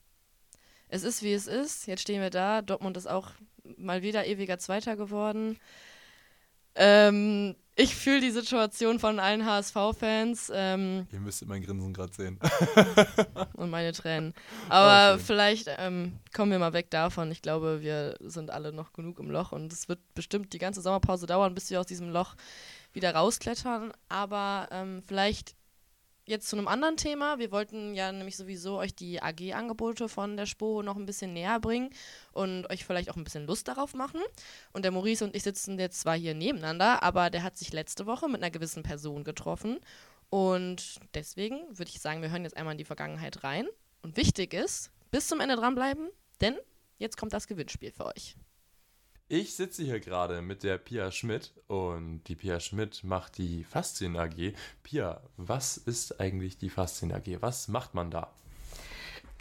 [0.88, 1.86] Es ist, wie es ist.
[1.86, 2.62] Jetzt stehen wir da.
[2.62, 3.32] Dortmund ist auch
[3.76, 5.58] mal wieder ewiger Zweiter geworden.
[6.76, 12.38] Ähm, ich fühle die Situation von allen HSV-Fans ähm, ihr müsstet mein Grinsen gerade sehen.
[13.54, 14.32] und meine Tränen.
[14.68, 15.26] Aber schön.
[15.26, 17.32] vielleicht ähm, kommen wir mal weg davon.
[17.32, 20.82] Ich glaube, wir sind alle noch genug im Loch und es wird bestimmt die ganze
[20.82, 22.36] Sommerpause dauern, bis wir aus diesem Loch
[22.92, 23.92] wieder rausklettern.
[24.08, 25.56] Aber ähm, vielleicht
[26.26, 27.38] jetzt zu einem anderen Thema.
[27.38, 31.60] Wir wollten ja nämlich sowieso euch die AG-Angebote von der SPO noch ein bisschen näher
[31.60, 31.90] bringen
[32.32, 34.20] und euch vielleicht auch ein bisschen Lust darauf machen.
[34.72, 38.06] Und der Maurice und ich sitzen jetzt zwar hier nebeneinander, aber der hat sich letzte
[38.06, 39.80] Woche mit einer gewissen Person getroffen.
[40.30, 43.66] Und deswegen würde ich sagen, wir hören jetzt einmal in die Vergangenheit rein.
[44.02, 46.08] Und wichtig ist, bis zum Ende dranbleiben,
[46.40, 46.56] denn
[46.98, 48.36] jetzt kommt das Gewinnspiel für euch.
[49.28, 54.18] Ich sitze hier gerade mit der Pia Schmidt und die Pia Schmidt macht die Faszien
[54.18, 54.52] AG.
[54.82, 57.40] Pia, was ist eigentlich die Faszien AG?
[57.40, 58.34] Was macht man da?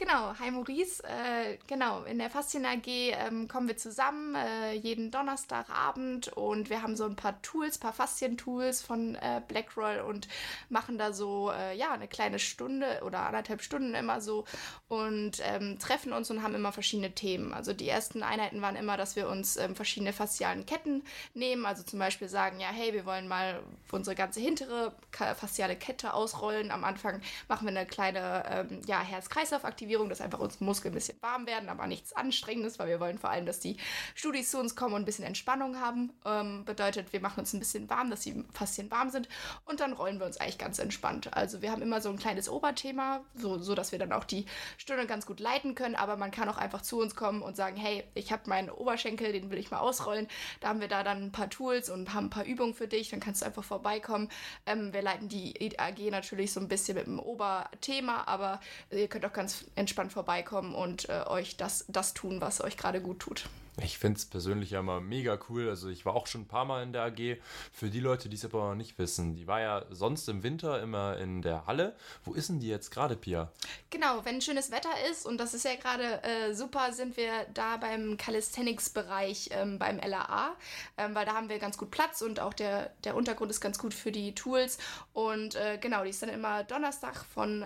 [0.06, 1.02] Genau, hi Maurice.
[1.06, 6.82] Äh, genau, in der Faszien AG ähm, kommen wir zusammen äh, jeden Donnerstagabend und wir
[6.82, 10.28] haben so ein paar Tools, paar Faszien-Tools von äh, Blackroll und
[10.68, 14.44] machen da so, äh, ja, eine kleine Stunde oder anderthalb Stunden immer so
[14.90, 17.54] und ähm, treffen uns und haben immer verschiedene Themen.
[17.54, 21.82] Also die ersten Einheiten waren immer, dass wir uns ähm, verschiedene faszialen Ketten nehmen, also
[21.82, 26.72] zum Beispiel sagen, ja, hey, wir wollen mal unsere ganze hintere fasziale Kette ausrollen.
[26.72, 30.96] Am Anfang machen wir eine kleine, ähm, ja, Herz-Kreislauf-Aktivierung Aktivierung, dass einfach unsere Muskeln ein
[30.96, 33.78] bisschen warm werden, aber nichts Anstrengendes, weil wir wollen vor allem, dass die
[34.16, 36.12] Studis zu uns kommen und ein bisschen Entspannung haben.
[36.26, 39.30] Ähm, bedeutet, wir machen uns ein bisschen warm, dass die Faszien warm sind
[39.66, 41.32] und dann rollen wir uns eigentlich ganz entspannt.
[41.36, 44.48] Also wir haben immer so ein kleines Oberthema, so, so dass wir dann auch die
[44.78, 47.78] Stunde ganz gut leiten können, aber man kann auch einfach zu uns kommen und sagen,
[47.78, 50.28] hey, ich habe meinen Oberschenkel, den will ich mal ausrollen.
[50.60, 53.10] Da haben wir da dann ein paar Tools und haben ein paar Übungen für dich,
[53.10, 54.30] dann kannst du einfach vorbeikommen.
[54.66, 59.26] Ähm, wir leiten die AG natürlich so ein bisschen mit dem Oberthema, aber ihr könnt
[59.26, 63.50] auch ganz entspannt vorbeikommen und äh, euch das, das tun, was euch gerade gut tut.
[63.82, 65.68] Ich finde es persönlich ja immer mega cool.
[65.68, 67.38] Also ich war auch schon ein paar Mal in der AG.
[67.72, 70.80] Für die Leute, die es aber noch nicht wissen, die war ja sonst im Winter
[70.82, 71.96] immer in der Halle.
[72.24, 73.52] Wo ist denn die jetzt gerade, Pia?
[73.90, 77.78] Genau, wenn schönes Wetter ist und das ist ja gerade äh, super, sind wir da
[77.78, 80.56] beim Calisthenics-Bereich ähm, beim LAA,
[80.98, 83.80] ähm, weil da haben wir ganz gut Platz und auch der, der Untergrund ist ganz
[83.80, 84.78] gut für die Tools.
[85.14, 87.66] Und äh, genau, die ist dann immer Donnerstag von äh,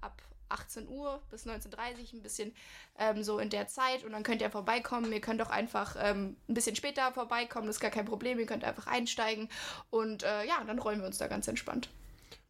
[0.00, 2.54] ab 18 Uhr bis 19.30 Uhr, ein bisschen
[2.98, 4.04] ähm, so in der Zeit.
[4.04, 5.12] Und dann könnt ihr vorbeikommen.
[5.12, 8.38] Ihr könnt auch einfach ähm, ein bisschen später vorbeikommen, das ist gar kein Problem.
[8.38, 9.48] Ihr könnt einfach einsteigen.
[9.90, 11.88] Und äh, ja, dann rollen wir uns da ganz entspannt.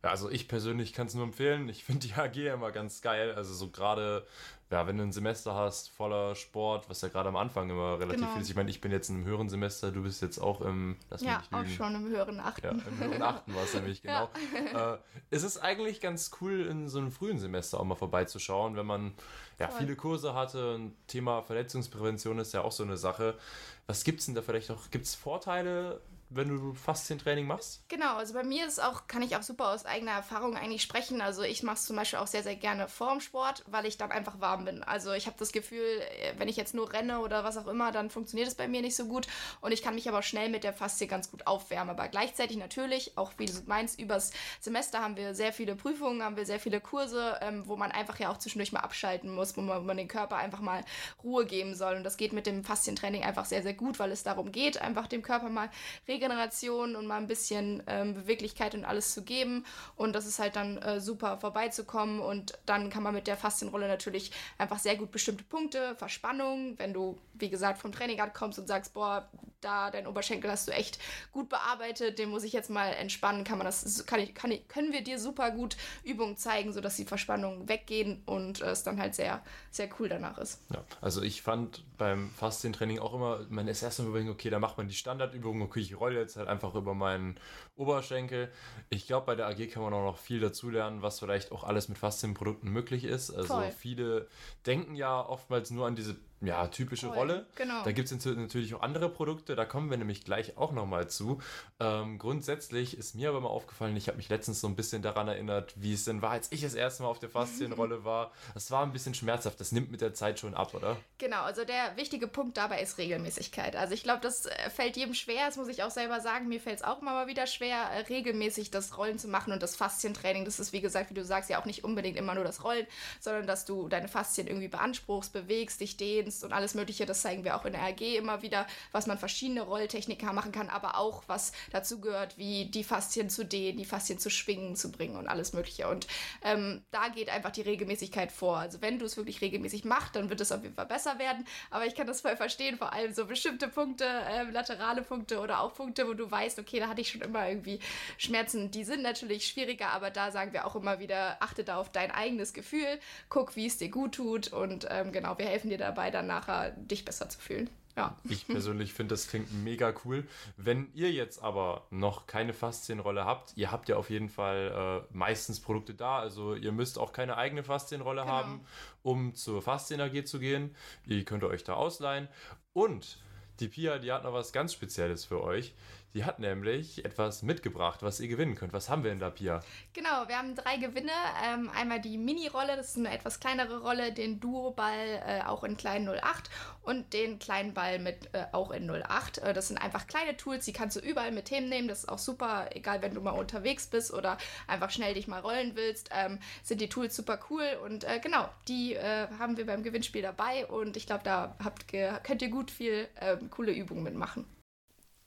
[0.01, 1.69] Also ich persönlich kann es nur empfehlen.
[1.69, 3.35] Ich finde die AG immer ganz geil.
[3.35, 4.27] Also so gerade
[4.71, 8.21] ja, wenn du ein Semester hast voller Sport, was ja gerade am Anfang immer relativ
[8.21, 8.33] genau.
[8.33, 8.51] viel ist.
[8.51, 11.23] Ich meine, ich bin jetzt in einem höheren Semester, du bist jetzt auch im, lass
[11.23, 12.65] ja, auch schon im höheren Achten.
[12.65, 14.29] Ja, im höheren Achten war es nämlich, genau.
[14.73, 14.95] Ja.
[14.95, 14.99] Äh,
[15.31, 19.15] es ist eigentlich ganz cool, in so einem frühen Semester auch mal vorbeizuschauen, wenn man
[19.59, 20.77] ja, viele Kurse hatte.
[20.77, 23.39] Ein Thema Verletzungsprävention ist ja auch so eine Sache.
[23.87, 24.91] Was gibt es denn da vielleicht noch?
[24.91, 26.01] Gibt es Vorteile
[26.31, 27.83] wenn du Faszientraining machst?
[27.89, 31.21] Genau, also bei mir ist auch, kann ich auch super aus eigener Erfahrung eigentlich sprechen.
[31.21, 34.11] Also ich mache es zum Beispiel auch sehr, sehr gerne vorm Sport, weil ich dann
[34.11, 34.83] einfach warm bin.
[34.83, 37.93] Also ich habe das Gefühl, äh, wenn ich jetzt nur renne oder was auch immer,
[37.93, 39.27] dann funktioniert es bei mir nicht so gut.
[39.61, 41.91] Und ich kann mich aber schnell mit der Faszie ganz gut aufwärmen.
[41.91, 46.37] Aber gleichzeitig natürlich, auch wie du meinst, übers Semester haben wir sehr viele Prüfungen, haben
[46.37, 49.61] wir sehr viele Kurse, ähm, wo man einfach ja auch zwischendurch mal abschalten muss, wo
[49.61, 50.85] man, wo man den Körper einfach mal
[51.23, 51.97] Ruhe geben soll.
[51.97, 55.07] Und das geht mit dem Faszientraining einfach sehr, sehr gut, weil es darum geht, einfach
[55.07, 55.71] dem Körper mal
[56.07, 59.65] Regeneration und mal ein bisschen ähm, Beweglichkeit und alles zu geben.
[59.97, 62.21] Und das ist halt dann äh, super vorbeizukommen.
[62.21, 66.93] Und dann kann man mit der Faszienrolle natürlich einfach sehr gut bestimmte Punkte, Verspannung, wenn
[66.93, 69.29] du, wie gesagt, vom Training kommst und sagst, boah,
[69.61, 70.99] da dein Oberschenkel hast du echt
[71.33, 74.67] gut bearbeitet, den muss ich jetzt mal entspannen, kann man das, kann ich, kann ich,
[74.69, 79.15] können wir dir super gut Übungen zeigen, sodass die Verspannungen weggehen und es dann halt
[79.15, 80.61] sehr, sehr cool danach ist.
[80.73, 84.79] Ja, also ich fand beim Faszientraining auch immer, man ist erstmal überlegen, okay, da macht
[84.79, 87.39] man die Standardübungen, okay, ich rolle jetzt halt einfach über meinen
[87.77, 88.51] Oberschenkel.
[88.89, 91.65] Ich glaube, bei der AG kann man auch noch viel dazu lernen, was vielleicht auch
[91.65, 93.31] alles mit Faszienprodukten möglich ist.
[93.31, 93.71] Also Voll.
[93.73, 94.29] viele
[94.65, 97.47] denken ja oftmals nur an diese ja, typische Voll, Rolle.
[97.57, 97.83] Genau.
[97.83, 101.41] Da gibt es natürlich auch andere Produkte, da kommen wir nämlich gleich auch nochmal zu.
[101.81, 105.29] Ähm, grundsätzlich ist mir aber mal aufgefallen, ich habe mich letztens so ein bisschen daran
[105.29, 108.33] erinnert, wie es denn war, als ich das erste Mal auf der Faszienrolle war.
[108.55, 110.97] Das war ein bisschen schmerzhaft, das nimmt mit der Zeit schon ab, oder?
[111.19, 113.75] Genau, also der wichtige Punkt dabei ist Regelmäßigkeit.
[113.75, 116.61] Also ich glaube, das äh, fällt jedem schwer, das muss ich auch selber sagen, mir
[116.61, 119.75] fällt es auch immer mal wieder schwer, äh, regelmäßig das Rollen zu machen und das
[119.75, 122.63] Faszientraining, das ist wie gesagt, wie du sagst, ja auch nicht unbedingt immer nur das
[122.63, 122.87] Rollen,
[123.21, 127.07] sondern dass du deine Faszien irgendwie beanspruchst, bewegst, dich dehnst, Kunst und alles Mögliche.
[127.07, 130.69] Das zeigen wir auch in der AG immer wieder, was man verschiedene Rolltechniken machen kann,
[130.69, 134.93] aber auch was dazu gehört, wie die Faszien zu dehnen, die Faszien zu schwingen zu
[134.93, 135.89] bringen und alles Mögliche.
[135.89, 136.07] Und
[136.43, 138.59] ähm, da geht einfach die Regelmäßigkeit vor.
[138.59, 141.47] Also wenn du es wirklich regelmäßig machst, dann wird es auf jeden Fall besser werden.
[141.71, 145.61] Aber ich kann das voll verstehen, vor allem so bestimmte Punkte, äh, laterale Punkte oder
[145.61, 147.81] auch Punkte, wo du weißt, okay, da hatte ich schon immer irgendwie
[148.19, 148.71] Schmerzen.
[148.71, 152.11] Die sind natürlich schwieriger, aber da sagen wir auch immer wieder, achte da auf dein
[152.11, 152.99] eigenes Gefühl,
[153.31, 156.73] guck, wie es dir gut tut und ähm, genau, wir helfen dir dabei, dann nachher
[156.73, 157.71] dich besser zu fühlen.
[157.97, 158.17] Ja.
[158.29, 160.25] Ich persönlich finde, das klingt mega cool.
[160.57, 165.17] Wenn ihr jetzt aber noch keine Faszienrolle habt, ihr habt ja auf jeden Fall äh,
[165.17, 166.21] meistens Produkte da.
[166.21, 168.33] Also ihr müsst auch keine eigene Faszienrolle genau.
[168.33, 168.61] haben,
[169.03, 170.77] um zur Faszien AG zu gehen.
[171.07, 172.29] Ihr könnt euch da ausleihen.
[172.73, 173.19] Und
[173.59, 175.75] die Pia, die hat noch was ganz Spezielles für euch.
[176.19, 178.73] Die hat nämlich etwas mitgebracht, was ihr gewinnen könnt.
[178.73, 179.61] Was haben wir denn da, Pia?
[179.93, 181.13] Genau, wir haben drei Gewinne.
[181.47, 185.77] Ähm, einmal die Mini-Rolle, das ist eine etwas kleinere Rolle, den Duo-Ball äh, auch in
[185.77, 186.51] kleinen 08
[186.83, 189.39] und den kleinen Ball mit äh, auch in 08.
[189.39, 191.87] Äh, das sind einfach kleine Tools, die kannst du überall mit Themen nehmen.
[191.87, 195.39] Das ist auch super, egal wenn du mal unterwegs bist oder einfach schnell dich mal
[195.39, 197.79] rollen willst, ähm, sind die Tools super cool.
[197.85, 201.87] Und äh, genau, die äh, haben wir beim Gewinnspiel dabei und ich glaube, da habt,
[201.87, 204.58] könnt ihr gut viel ähm, coole Übungen mitmachen.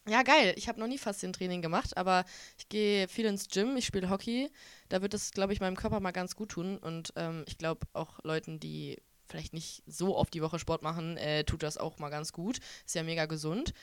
[0.08, 0.54] Ja, geil.
[0.58, 2.26] Ich habe noch nie Faszientraining gemacht, aber
[2.58, 4.50] ich gehe viel ins Gym, ich spiele Hockey.
[4.90, 6.78] Da wird es, glaube ich, meinem Körper mal ganz gut tun.
[6.78, 11.18] Und ähm, ich glaube auch Leuten, die vielleicht nicht so oft die Woche Sport machen,
[11.18, 12.60] äh, tut das auch mal ganz gut.
[12.86, 13.74] Ist ja mega gesund.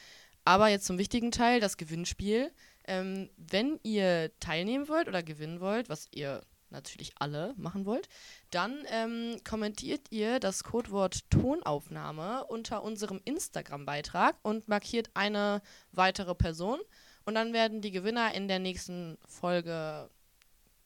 [0.44, 2.52] Aber jetzt zum wichtigen Teil, das Gewinnspiel.
[2.86, 8.08] Ähm, wenn ihr teilnehmen wollt oder gewinnen wollt, was ihr natürlich alle machen wollt,
[8.50, 16.80] dann ähm, kommentiert ihr das Codewort Tonaufnahme unter unserem Instagram-Beitrag und markiert eine weitere Person.
[17.24, 20.10] Und dann werden die Gewinner in der nächsten Folge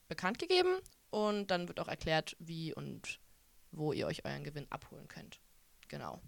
[0.08, 0.76] bekannt gegeben
[1.10, 3.20] und dann wird auch erklärt, wie und
[3.70, 5.40] wo ihr euch euren Gewinn abholen könnt.
[5.88, 6.20] Genau.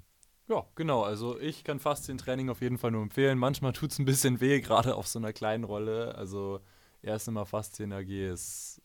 [0.48, 1.02] Ja, genau.
[1.02, 3.38] Also ich kann Faszientraining auf jeden Fall nur empfehlen.
[3.38, 6.14] Manchmal tut es ein bisschen weh, gerade auf so einer kleinen Rolle.
[6.16, 6.60] Also
[7.02, 8.82] erst immer Faszien AG ist,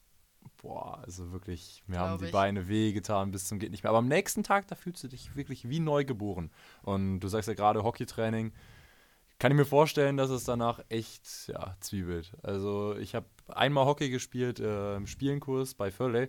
[0.61, 2.31] boah, also wirklich, mir haben Glaub die ich.
[2.31, 3.89] Beine weh getan bis zum geht nicht mehr.
[3.89, 6.51] Aber am nächsten Tag, da fühlst du dich wirklich wie neu geboren.
[6.83, 8.51] Und du sagst ja gerade Hockeytraining.
[9.39, 12.33] Kann ich mir vorstellen, dass es danach echt, ja, zwiebelt.
[12.43, 16.27] Also ich habe einmal Hockey gespielt äh, im Spielenkurs bei Furley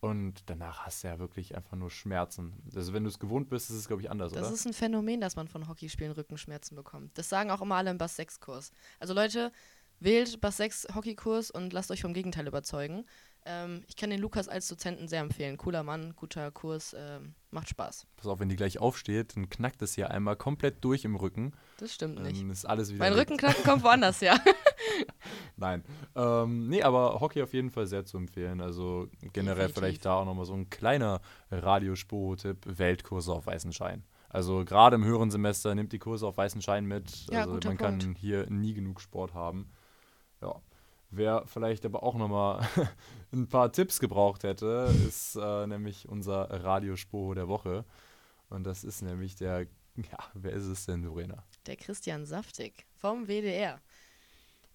[0.00, 2.52] und danach hast du ja wirklich einfach nur Schmerzen.
[2.74, 4.54] Also wenn du es gewohnt bist, ist es, glaube ich, anders, Das oder?
[4.54, 7.16] ist ein Phänomen, dass man von Hockeyspielen Rückenschmerzen bekommt.
[7.16, 8.72] Das sagen auch immer alle im Bass 6 Kurs.
[8.98, 9.52] Also Leute,
[9.98, 13.04] wählt Bass 6 Hockeykurs und lasst euch vom Gegenteil überzeugen.
[13.46, 15.56] Ähm, ich kann den Lukas als Dozenten sehr empfehlen.
[15.56, 18.06] Cooler Mann, guter Kurs, ähm, macht Spaß.
[18.16, 21.52] Pass auf, wenn die gleich aufsteht, dann knackt es hier einmal komplett durch im Rücken.
[21.78, 22.40] Das stimmt nicht.
[22.40, 22.98] Dann ist alles wieder.
[22.98, 23.14] Mein.
[23.14, 24.38] Rückenknacken kommt woanders, ja.
[25.56, 25.84] Nein.
[26.14, 28.60] Ähm, nee, aber Hockey auf jeden Fall sehr zu empfehlen.
[28.60, 29.74] Also generell Definitiv.
[29.74, 34.04] vielleicht da auch nochmal so ein kleiner Radiosporo-Tipp: Weltkurse auf weißen Schein.
[34.28, 37.26] Also gerade im höheren Semester nimmt die Kurse auf weißen Schein mit.
[37.30, 38.18] Ja, also man kann Punkt.
[38.18, 39.70] hier nie genug Sport haben.
[41.10, 42.66] Wer vielleicht aber auch nochmal
[43.32, 47.84] ein paar Tipps gebraucht hätte, ist äh, nämlich unser Radiosporo der Woche.
[48.48, 49.62] Und das ist nämlich der,
[49.96, 51.42] ja, wer ist es denn, Lorena?
[51.66, 53.80] Der Christian Saftig vom WDR.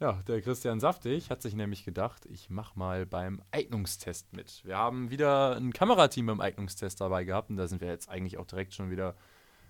[0.02, 4.62] Ja, der Christian Saftig hat sich nämlich gedacht, ich mache mal beim Eignungstest mit.
[4.66, 8.38] Wir haben wieder ein Kamerateam beim Eignungstest dabei gehabt und da sind wir jetzt eigentlich
[8.38, 9.16] auch direkt schon wieder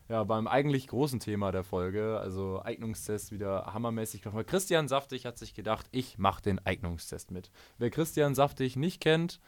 [0.08, 2.20] ja, beim eigentlich großen Thema der Folge.
[2.20, 4.38] Also Eignungstest wieder hammermäßig gemacht.
[4.38, 7.52] Weil Christian Saftig hat sich gedacht, ich mache den Eignungstest mit.
[7.78, 9.40] Wer Christian Saftig nicht kennt,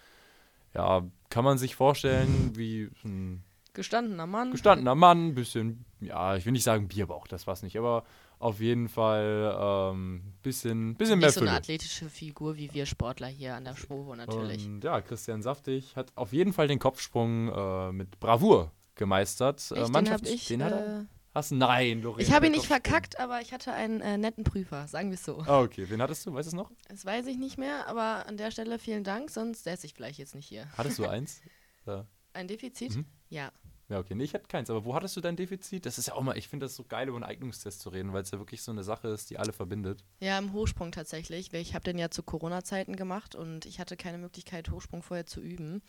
[0.73, 3.43] ja, kann man sich vorstellen, wie ein
[3.73, 4.51] Gestandener Mann.
[4.51, 8.03] gestandener Mann, bisschen, ja, ich will nicht sagen Bierbauch, das war's nicht, aber
[8.39, 11.59] auf jeden Fall ähm, bisschen, bisschen mehr Nicht so eine Fülle.
[11.59, 14.65] athletische Figur wie wir Sportler hier an der Schwobo natürlich.
[14.65, 19.60] Und ja, Christian Saftig hat auf jeden Fall den Kopfsprung äh, mit Bravour gemeistert.
[19.60, 20.99] Echt, äh, den hab Mannschafts- ich, den hat er?
[21.01, 21.05] äh,
[21.36, 21.55] Hast du?
[21.55, 22.27] Nein, Lorena.
[22.27, 25.23] ich habe ihn nicht verkackt, aber ich hatte einen äh, netten Prüfer, sagen wir es
[25.23, 25.38] so.
[25.45, 25.86] Ah, okay.
[25.88, 26.33] Wen hattest du?
[26.33, 26.71] Weißt du es noch?
[26.89, 30.17] Das weiß ich nicht mehr, aber an der Stelle vielen Dank, sonst säße ich vielleicht
[30.17, 30.67] jetzt nicht hier.
[30.77, 31.41] Hattest du eins?
[31.86, 32.95] Äh, Ein Defizit?
[32.97, 33.05] Mhm.
[33.29, 33.49] Ja.
[33.88, 34.13] ja, okay.
[34.13, 34.69] Nee, ich hatte keins.
[34.69, 35.86] Aber wo hattest du dein Defizit?
[35.86, 38.12] Das ist ja auch mal, ich finde das so geil, über einen Eignungstest zu reden,
[38.12, 40.03] weil es ja wirklich so eine Sache ist, die alle verbindet.
[40.19, 41.53] Ja, im Hochsprung tatsächlich.
[41.53, 45.39] Ich habe den ja zu Corona-Zeiten gemacht und ich hatte keine Möglichkeit, Hochsprung vorher zu
[45.39, 45.81] üben.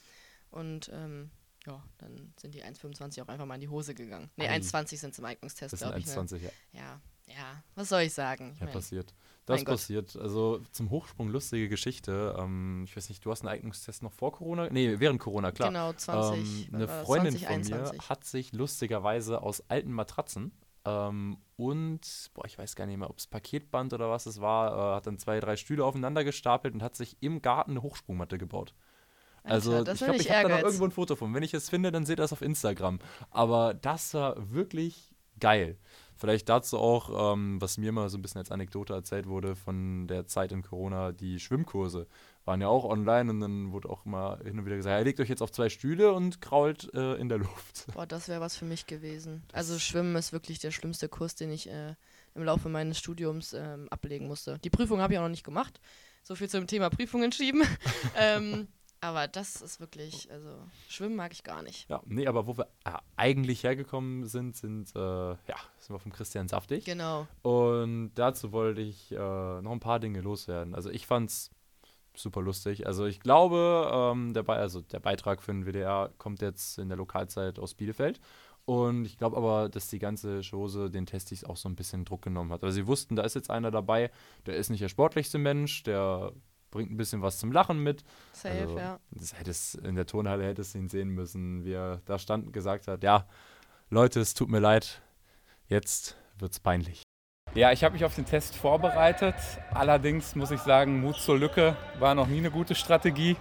[0.51, 1.31] Und ähm,
[1.69, 4.31] ja, dann sind die 1,25 auch einfach mal in die Hose gegangen.
[4.37, 4.57] Ne, Ei.
[4.57, 6.07] 1,20 sind es im Eignungstest, glaube ich.
[6.07, 6.13] Ne?
[6.13, 6.51] 1,20, ja.
[6.73, 8.53] Ja, ja, was soll ich sagen?
[8.55, 9.15] Ich Ja, mein, passiert.
[9.45, 9.75] Das mein Gott.
[9.75, 10.17] passiert.
[10.17, 12.35] Also zum Hochsprung lustige Geschichte.
[12.39, 14.69] Ähm, ich weiß nicht, du hast einen Eignungstest noch vor Corona?
[14.71, 15.69] Nee, während Corona, klar.
[15.69, 16.69] Genau, 20.
[16.69, 17.07] Ähm, eine das?
[17.07, 17.75] Freundin 2021.
[17.75, 20.53] von mir hat sich lustigerweise aus alten Matratzen
[20.89, 24.73] ähm, und, boah, ich weiß gar nicht mehr, ob es Paketband oder was es war,
[24.73, 28.39] äh, hat dann zwei, drei Stühle aufeinander gestapelt und hat sich im Garten eine Hochsprungmatte
[28.39, 28.75] gebaut.
[29.43, 31.35] Also Alter, ich glaube, ich habe da noch irgendwo ein Foto von.
[31.35, 32.99] Wenn ich es finde, dann seht ihr das auf Instagram.
[33.31, 35.79] Aber das war wirklich geil.
[36.17, 40.09] Vielleicht dazu auch, ähm, was mir mal so ein bisschen als Anekdote erzählt wurde von
[40.09, 42.09] der Zeit in Corona, die Schwimmkurse
[42.45, 45.21] waren ja auch online und dann wurde auch immer hin und wieder gesagt, ja, legt
[45.21, 47.87] euch jetzt auf zwei Stühle und krault äh, in der Luft.
[47.95, 49.45] Boah, das wäre was für mich gewesen.
[49.53, 51.95] Also Schwimmen ist wirklich der schlimmste Kurs, den ich äh,
[52.35, 54.59] im Laufe meines Studiums ähm, ablegen musste.
[54.65, 55.79] Die Prüfung habe ich auch noch nicht gemacht.
[56.25, 57.63] So viel zum Thema Prüfungen schieben.
[58.17, 58.67] ähm,
[59.01, 60.49] aber das ist wirklich, also
[60.89, 61.89] Schwimmen mag ich gar nicht.
[61.89, 66.13] Ja, nee, aber wo wir äh, eigentlich hergekommen sind, sind, äh, ja, sind wir vom
[66.13, 66.85] Christian Saftig.
[66.85, 67.27] Genau.
[67.43, 70.75] Und dazu wollte ich äh, noch ein paar Dinge loswerden.
[70.75, 71.51] Also ich fand's
[72.15, 72.87] super lustig.
[72.87, 76.89] Also ich glaube, ähm, der, Be also der Beitrag für den WDR kommt jetzt in
[76.89, 78.21] der Lokalzeit aus Bielefeld.
[78.65, 82.23] Und ich glaube aber, dass die ganze Chose den Testis auch so ein bisschen Druck
[82.23, 82.63] genommen hat.
[82.63, 84.11] Also sie wussten, da ist jetzt einer dabei,
[84.45, 86.33] der ist nicht der sportlichste Mensch, der
[86.71, 88.05] bringt ein bisschen was zum Lachen mit.
[88.33, 89.01] Safe, Also, ja.
[89.11, 92.53] Das hättest, in der Turnhalle hättest du ihn sehen müssen, wie er da stand und
[92.53, 93.27] gesagt hat, ja,
[93.91, 95.01] Leute, es tut mir leid,
[95.69, 97.03] jetzt wird's peinlich.
[97.55, 99.35] Ja, ich habe mich auf den Test vorbereitet.
[99.73, 103.37] Allerdings muss ich sagen, Mut zur Lücke war noch nie eine gute Strategie.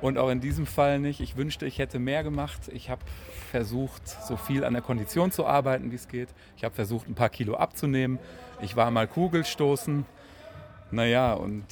[0.00, 1.20] Und auch in diesem Fall nicht.
[1.20, 2.68] Ich wünschte, ich hätte mehr gemacht.
[2.72, 3.02] Ich habe
[3.50, 6.30] versucht, so viel an der Kondition zu arbeiten, wie es geht.
[6.56, 8.18] Ich habe versucht, ein paar Kilo abzunehmen.
[8.60, 10.04] Ich war mal Kugelstoßen.
[10.90, 11.64] Naja, und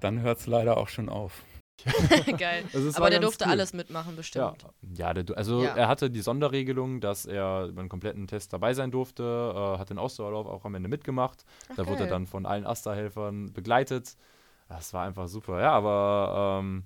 [0.00, 1.42] dann hört es leider auch schon auf.
[2.38, 2.64] Geil.
[2.74, 3.52] Also Aber der durfte cool.
[3.52, 4.66] alles mitmachen, Ja, bestimmt.
[4.96, 5.76] ja der, du- also Ja.
[5.76, 9.22] er hatte die Sonderregelung, dass er beim kompletten Test dabei sein durfte,
[9.54, 11.44] äh, hat den Ausdauerlauf auch am Ende mitgemacht.
[11.70, 12.08] Ach, da wurde er geil.
[12.08, 14.16] dann von allen Asta-Helfern begleitet.
[14.68, 15.60] Das war einfach super.
[15.60, 16.82] Ja, aber ähm,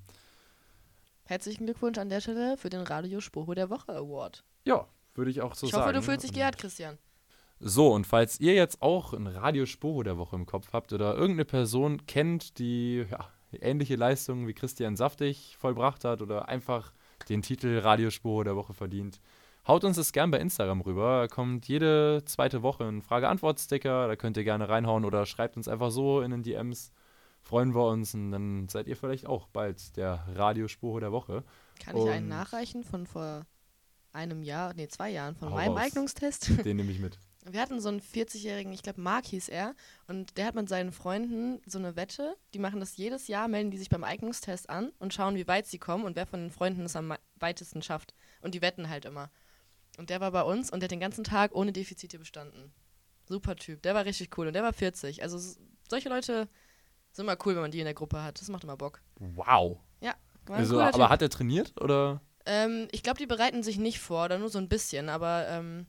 [1.24, 4.44] herzlichen Glückwunsch an der Stelle für den Radio Spoho der Woche Award.
[4.66, 5.84] Ja, würde ich auch so ich sagen.
[5.84, 6.98] hoffe, du fühlst dich geehrt, Christian.
[7.64, 11.44] So, und falls ihr jetzt auch ein Radiosporo der Woche im Kopf habt oder irgendeine
[11.44, 16.92] Person kennt, die ja, ähnliche Leistungen wie Christian Saftig vollbracht hat oder einfach
[17.28, 19.20] den Titel Radiosporo der Woche verdient,
[19.68, 21.20] haut uns das gern bei Instagram rüber.
[21.20, 25.68] Da kommt jede zweite Woche ein Frage-Antwort-Sticker, da könnt ihr gerne reinhauen oder schreibt uns
[25.68, 26.90] einfach so in den DMs.
[27.42, 31.44] Freuen wir uns und dann seid ihr vielleicht auch bald der Radiosporo der Woche.
[31.80, 33.46] Kann ich einen Und- nachreichen von vor
[34.12, 35.76] einem Jahr, nee, zwei Jahren, von meinem.
[35.76, 36.64] Eignungstest?
[36.64, 37.18] Den nehme ich mit.
[37.44, 39.74] Wir hatten so einen 40-jährigen, ich glaube Mark hieß er,
[40.06, 42.36] und der hat mit seinen Freunden so eine Wette.
[42.54, 45.66] Die machen das jedes Jahr, melden die sich beim Eignungstest an und schauen, wie weit
[45.66, 48.14] sie kommen und wer von den Freunden es am weitesten schafft.
[48.42, 49.30] Und die wetten halt immer.
[49.98, 52.72] Und der war bei uns und der hat den ganzen Tag ohne Defizite bestanden.
[53.28, 55.22] Super Typ, der war richtig cool und der war 40.
[55.22, 55.38] Also
[55.88, 56.48] solche Leute
[57.10, 58.40] sind immer cool, wenn man die in der Gruppe hat.
[58.40, 59.00] Das macht immer Bock.
[59.18, 59.78] Wow.
[60.00, 60.14] Ja,
[60.48, 61.08] Also, aber Typ.
[61.08, 62.20] hat er trainiert oder?
[62.46, 65.86] Ähm, ich glaube, die bereiten sich nicht vor, oder nur so ein bisschen, aber ähm,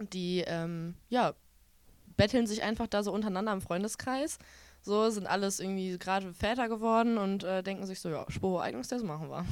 [0.00, 1.34] die, ähm, ja,
[2.16, 4.38] betteln sich einfach da so untereinander im Freundeskreis.
[4.82, 9.04] So sind alles irgendwie gerade Väter geworden und äh, denken sich so, ja, Sporo Eignungstest
[9.04, 9.44] machen wir.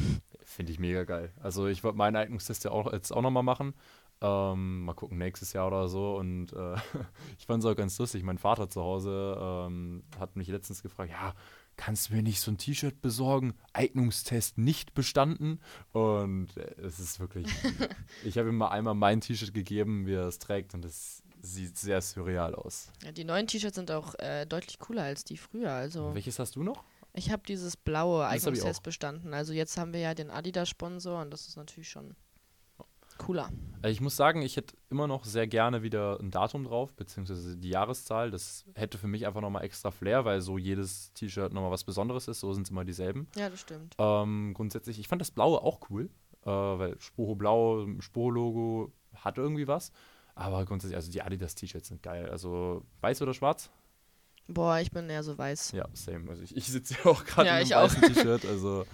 [0.44, 1.32] Finde ich mega geil.
[1.42, 3.74] Also ich wollte meinen Eignungstest ja auch jetzt auch nochmal machen.
[4.20, 6.16] Ähm, mal gucken, nächstes Jahr oder so.
[6.16, 6.76] Und äh,
[7.38, 8.22] ich fand es auch ganz lustig.
[8.22, 11.34] Mein Vater zu Hause ähm, hat mich letztens gefragt, ja,
[11.76, 13.54] kannst du mir nicht so ein T-Shirt besorgen?
[13.72, 15.60] Eignungstest nicht bestanden.
[15.92, 17.46] Und äh, es ist wirklich,
[18.24, 20.74] ich habe ihm mal einmal mein T-Shirt gegeben, wie er es trägt.
[20.74, 22.90] Und es sieht sehr surreal aus.
[23.02, 25.72] Ja, die neuen T-Shirts sind auch äh, deutlich cooler als die früher.
[25.72, 26.84] Also Welches hast du noch?
[27.14, 29.34] ich habe dieses blaue Eignungstest bestanden.
[29.34, 32.16] Also jetzt haben wir ja den Adidas-Sponsor und das ist natürlich schon
[33.18, 33.50] cooler.
[33.82, 37.56] Äh, Ich muss sagen, ich hätte immer noch sehr gerne wieder ein Datum drauf, beziehungsweise
[37.56, 38.30] die Jahreszahl.
[38.30, 42.28] Das hätte für mich einfach nochmal extra Flair, weil so jedes T-Shirt nochmal was Besonderes
[42.28, 42.40] ist.
[42.40, 43.28] So sind es immer dieselben.
[43.36, 43.94] Ja, das stimmt.
[43.98, 46.10] Ähm, grundsätzlich, ich fand das Blaue auch cool,
[46.42, 49.92] äh, weil Sporo Blau, Sporo-Logo hat irgendwie was.
[50.34, 52.28] Aber grundsätzlich, also die Adidas-T-Shirts sind geil.
[52.28, 53.70] Also weiß oder schwarz?
[54.48, 55.72] Boah, ich bin eher so weiß.
[55.72, 56.28] Ja, same.
[56.28, 58.84] Also ich, ich sitze ja auch gerade Ja, in einem weißen T-Shirt, also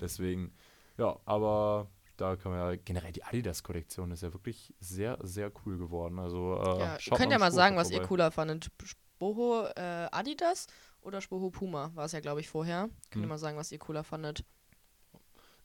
[0.00, 0.52] deswegen.
[0.96, 5.78] Ja, aber da kann man ja generell die Adidas-Kollektion ist ja wirklich sehr, sehr cool
[5.78, 6.18] geworden.
[6.18, 8.08] Also äh, Ja, ihr könnt ja mal Sporo sagen, was ihr vorbei.
[8.08, 8.70] cooler fandet.
[8.84, 9.80] Spoho äh,
[10.12, 10.66] Adidas
[11.02, 12.88] oder Spoho Puma war es ja, glaube ich, vorher.
[13.10, 13.28] Könnt ihr Hm.
[13.28, 14.44] mal sagen, was ihr cooler fandet.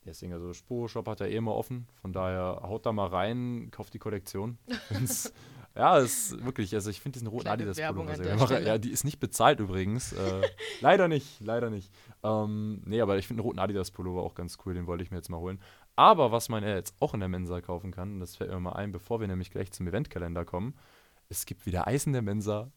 [0.06, 1.86] Deswegen, also Sporo-Shop hat ja eh immer offen.
[2.02, 4.58] Von daher haut da mal rein, kauft die Kollektion.
[5.76, 8.36] Ja, ist wirklich, also ich finde diesen roten Kleine Adidas Pullover sehr.
[8.36, 8.64] Mache-.
[8.64, 10.12] Ja, die ist nicht bezahlt übrigens.
[10.14, 10.42] Äh,
[10.82, 11.94] leider nicht, leider nicht.
[12.24, 15.12] Ähm, nee, aber ich finde den roten Adidas Pullover auch ganz cool, den wollte ich
[15.12, 15.62] mir jetzt mal holen.
[16.00, 18.60] Aber was man ja jetzt auch in der Mensa kaufen kann, und das fällt mir
[18.62, 20.74] mal ein, bevor wir nämlich gleich zum Eventkalender kommen,
[21.28, 22.72] es gibt wieder Eis in der Mensa.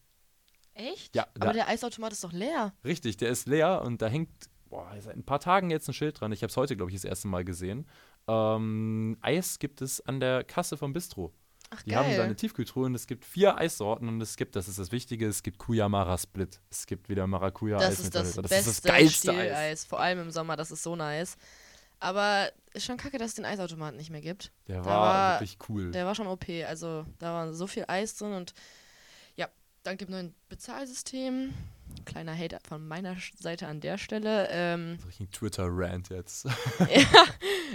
[0.73, 1.15] Echt?
[1.15, 2.73] Ja, Aber der Eisautomat ist doch leer.
[2.83, 4.29] Richtig, der ist leer und da hängt
[4.69, 6.33] boah, seit ein paar Tagen jetzt ein Schild dran.
[6.33, 7.87] Ich habe es heute, glaube ich, das erste Mal gesehen.
[8.27, 11.31] Ähm, Eis gibt es an der Kasse vom Bistro.
[11.69, 12.25] Ach, Die haben da geil.
[12.25, 15.43] eine Tiefkühltruhe und es gibt vier Eissorten und es gibt, das ist das Wichtige, es
[15.43, 16.59] gibt Kuyamara Split.
[16.69, 19.37] Es gibt wieder Maracuja-Eis das ist das, beste ist das geilste Eis.
[19.37, 19.85] Stieleis.
[19.85, 21.37] Vor allem im Sommer, das ist so nice.
[22.03, 24.51] Aber ist schon kacke, dass es den Eisautomaten nicht mehr gibt.
[24.67, 25.91] Der war, war- wirklich cool.
[25.91, 26.45] Der war schon OP.
[26.67, 28.53] Also da war so viel Eis drin und
[29.37, 29.47] ja,
[29.83, 31.53] dank dem neuen Bezahlsystem.
[32.05, 34.47] Kleiner Hate von meiner Seite an der Stelle.
[34.49, 36.45] Ähm, so richtig ein Twitter-Rant jetzt.
[36.79, 37.25] ja,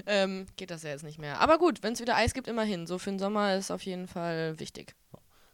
[0.07, 1.41] ähm, geht das ja jetzt nicht mehr.
[1.41, 2.87] Aber gut, wenn es wieder Eis gibt, immerhin.
[2.87, 4.95] So für den Sommer ist auf jeden Fall wichtig.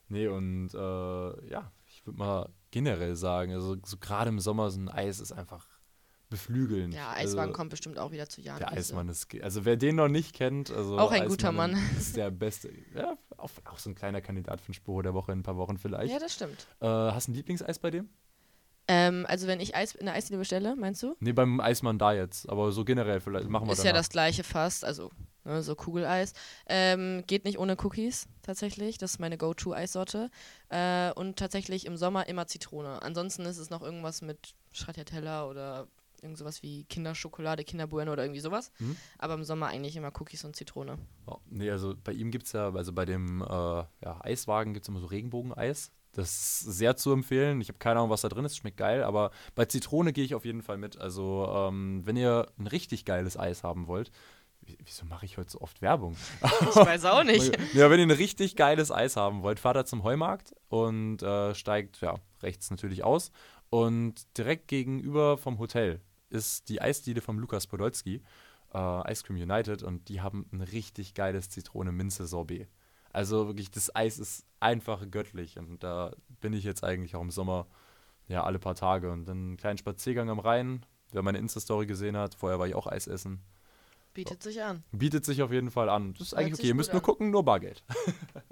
[0.09, 4.81] nee, und äh, ja, ich würde mal generell sagen, also so gerade im Sommer so
[4.81, 5.67] ein Eis ist einfach
[6.31, 6.95] beflügelnd.
[6.95, 8.59] Ja, Eiswagen also, kommt bestimmt auch wieder zu Jahren.
[8.59, 11.97] Der Eismann ist, also wer den noch nicht kennt, also Auch ein guter Eismann Mann.
[11.99, 15.33] ist der beste, ja, auch, auch so ein kleiner Kandidat für den Sporo der Woche
[15.33, 16.13] in ein paar Wochen vielleicht.
[16.13, 16.67] Ja, das stimmt.
[16.81, 18.09] äh, hast du ein Lieblingseis bei dem?
[18.87, 21.17] Ähm, also wenn ich Eis in der Eisdiele bestelle, meinst du?
[21.21, 23.93] Nee, beim Eismann da jetzt, aber so generell vielleicht machen wir Ist danach.
[23.95, 25.11] ja das gleiche fast, also
[25.45, 26.35] ne, so Kugeleis.
[26.67, 28.99] Ähm, geht nicht ohne Cookies tatsächlich.
[28.99, 30.31] Das ist meine Go-To-Eissorte.
[30.69, 33.01] Äh, und tatsächlich im Sommer immer Zitrone.
[33.01, 35.89] Ansonsten ist es noch irgendwas mit Stracciatella oder
[36.25, 38.73] irgend sowas wie Kinderschokolade, Kinderbueno oder irgendwie sowas.
[38.81, 38.97] Mhm.
[39.19, 40.99] Aber im Sommer eigentlich immer Cookies und Zitrone.
[41.27, 44.85] Oh, nee, also bei ihm gibt es ja, also bei dem äh, ja, Eiswagen gibt
[44.85, 45.93] es immer so Regenbogeneis.
[46.13, 47.61] Das ist sehr zu empfehlen.
[47.61, 48.57] Ich habe keine Ahnung, was da drin ist.
[48.57, 50.97] Schmeckt geil, aber bei Zitrone gehe ich auf jeden Fall mit.
[50.97, 54.11] Also, ähm, wenn ihr ein richtig geiles Eis haben wollt,
[54.85, 56.17] wieso mache ich heute so oft Werbung?
[56.61, 57.57] Ich weiß auch nicht.
[57.75, 61.55] Ja, wenn ihr ein richtig geiles Eis haben wollt, fahrt da zum Heumarkt und äh,
[61.55, 63.31] steigt ja, rechts natürlich aus.
[63.71, 66.01] Und direkt gegenüber vom Hotel
[66.35, 68.23] ist die Eisdiele vom Lukas Podolski,
[68.75, 72.69] äh, Ice Cream United, und die haben ein richtig geiles Zitrone-Minze-Sorbet.
[73.13, 75.57] Also wirklich, das Eis ist einfach göttlich.
[75.57, 77.69] Und da bin ich jetzt eigentlich auch im Sommer
[78.27, 79.13] ja alle paar Tage.
[79.13, 80.85] Und dann einen kleinen Spaziergang am Rhein.
[81.13, 83.41] Wer meine Insta-Story gesehen hat, vorher war ich auch Eis essen.
[84.15, 84.83] Bietet sich an.
[84.91, 86.15] Bietet sich auf jeden Fall an.
[86.15, 86.69] Das ist Hört eigentlich okay.
[86.69, 87.05] Ihr müsst nur an.
[87.05, 87.85] gucken, nur Bargeld.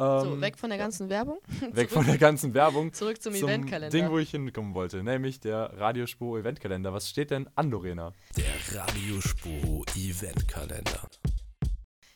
[0.00, 1.40] So, Ähm, weg von der ganzen Werbung.
[1.72, 2.90] weg von der ganzen Werbung.
[2.94, 3.90] Zurück zum, zum Eventkalender.
[3.90, 6.94] Ding, wo ich hinkommen wollte, nämlich der Radiospur Eventkalender.
[6.94, 8.14] Was steht denn an, Lorena?
[8.34, 11.06] Der Radiospuro Eventkalender.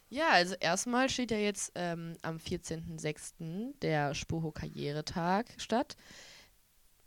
[0.09, 3.79] Ja, also erstmal steht ja jetzt ähm, am 14.06.
[3.83, 5.99] der Spoho Karrieretag statt.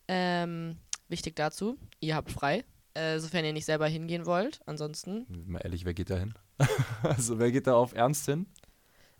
[0.07, 4.59] Ähm, wichtig dazu, ihr habt frei, äh, sofern ihr nicht selber hingehen wollt.
[4.67, 6.35] Ansonsten, Mal ehrlich, wer geht da hin?
[7.01, 8.45] also, wer geht da auf Ernst hin?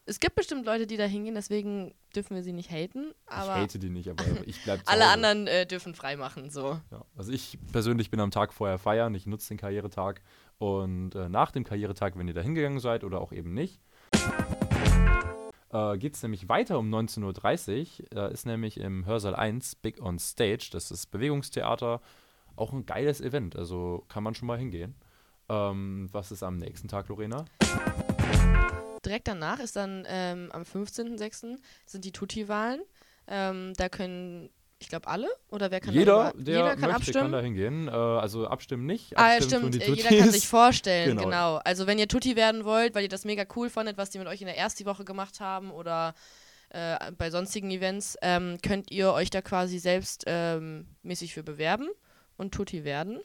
[0.08, 3.64] Es gibt bestimmt Leute, die da hingehen, deswegen dürfen wir sie nicht haten, aber ich
[3.64, 5.14] hate die nicht, aber ich bleib zu alle Hause.
[5.14, 6.80] anderen äh, dürfen frei machen, so.
[6.91, 10.22] Ja, also ich persönlich bin am Tag vorher feiern, ich nutze den Karrieretag
[10.60, 13.82] und äh, nach dem Karrieretag, wenn ihr da hingegangen seid oder auch eben nicht,
[15.74, 18.08] äh, geht es nämlich weiter um 19.30 Uhr.
[18.12, 22.01] Da ist nämlich im Hörsaal 1 Big on Stage, das ist Bewegungstheater,
[22.55, 24.95] auch ein geiles Event, also kann man schon mal hingehen.
[25.49, 27.43] Ähm, was ist am nächsten Tag, Lorena?
[29.05, 31.57] Direkt danach ist dann ähm, am 15.06.
[31.85, 32.81] sind die Tutti-Wahlen.
[33.27, 36.89] Ähm, da können, ich glaube, alle oder wer kann jeder, darüber, der jeder möchte, kann
[36.89, 37.31] kann abstimmen?
[37.31, 37.87] da hingehen.
[37.87, 39.87] Äh, also abstimmen nicht, Ah, abstimmen tun stimmt.
[39.87, 40.33] die äh, Jeder kann Tuttis.
[40.33, 41.23] sich vorstellen, Genau.
[41.23, 41.55] genau.
[41.63, 44.27] Also wenn ihr Tutti werden wollt, weil ihr das mega cool fandet, was die mit
[44.27, 46.13] euch in der ersten Woche gemacht haben oder
[46.69, 51.87] äh, bei sonstigen Events, ähm, könnt ihr euch da quasi selbst ähm, mäßig für bewerben
[52.37, 53.19] und Tutti werden.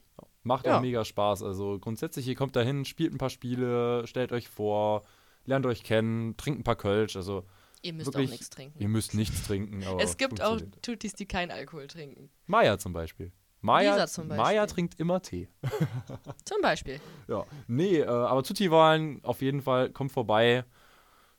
[0.45, 0.77] Macht Ja.
[0.79, 1.43] auch mega Spaß.
[1.45, 5.05] Also grundsätzlich, ihr kommt da hin, spielt ein paar Spiele, stellt euch vor,
[5.45, 7.17] lernt euch kennen, trinkt ein paar Kölsch.
[7.17, 7.45] Also
[7.85, 8.79] Ihr müsst Wirklich, auch nichts trinken.
[8.81, 9.83] ihr müsst nichts trinken.
[9.99, 10.61] Es gibt auch.
[10.83, 12.31] Tuttis, die keinen Alkohol trinken.
[12.47, 13.33] Maya zum Beispiel.
[13.61, 14.75] Maya, Lisa zum Maya Beispiel.
[14.75, 15.49] trinkt immer Tee.
[16.45, 17.01] Zum Beispiel.
[17.29, 17.45] Ja.
[17.69, 20.65] Nee, äh, aber Tutti-Wahlen auf jeden Fall, kommt vorbei,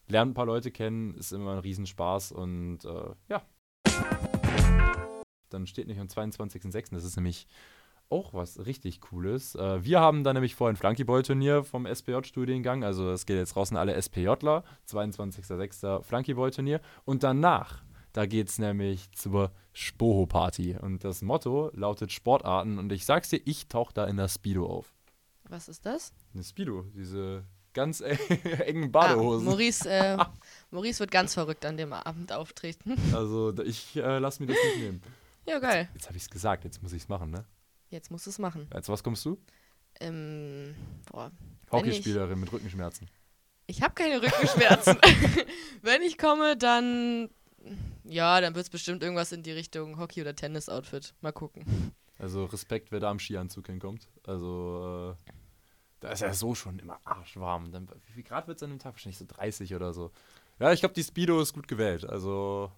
[0.08, 3.42] lernt ein paar Leute kennen, ist immer ein Riesenspaß und äh, ja.
[5.50, 7.46] Dann steht nicht am 22.06., das ist nämlich
[8.10, 9.56] auch was richtig Cooles.
[9.56, 13.78] Äh, wir haben da nämlich vorhin Flunkyball-Turnier vom SPJ-Studiengang, also es geht jetzt raus an
[13.78, 16.04] alle SPJler, 22.06.
[16.04, 22.92] Flunkyball-Turnier und danach, da geht es nämlich zur Spoho-Party und das Motto lautet Sportarten und
[22.92, 24.94] ich sag's dir, ich tauche da in der Speedo auf.
[25.50, 26.14] Was ist das?
[26.34, 27.44] Eine Speedo, diese
[27.74, 28.02] ganz
[28.66, 29.46] engen Ah, Badehosen.
[29.46, 30.18] Maurice, äh,
[30.72, 32.94] Maurice wird ganz verrückt an dem Abend auftreten.
[33.14, 35.02] also ich äh, lass mir das nicht nehmen.
[35.48, 35.90] ja, geil.
[35.94, 37.46] Jetzt habe ich es gesagt, jetzt muss ich es machen, ne?
[37.94, 38.68] Jetzt musst du es machen.
[38.72, 39.38] Als was kommst du?
[40.00, 40.74] Ähm,
[41.12, 41.32] boah.
[41.72, 43.08] Hockeyspielerin mit Rückenschmerzen.
[43.68, 44.98] Ich habe keine Rückenschmerzen.
[45.84, 47.30] Wenn ich komme, dann.
[48.04, 51.14] Ja, dann wird es bestimmt irgendwas in die Richtung Hockey- oder Tennis-Outfit.
[51.22, 51.94] Mal gucken.
[52.18, 54.10] Also Respekt, wer da im Skianzug hinkommt.
[54.26, 55.32] Also äh,
[56.00, 57.72] da ist ja so schon immer arschwarm.
[57.72, 58.96] Dann, wie viel Grad wird es an dem Tag?
[58.96, 60.12] Wahrscheinlich so 30 oder so.
[60.60, 62.06] Ja, ich glaube, die Speedo ist gut gewählt.
[62.06, 62.72] Also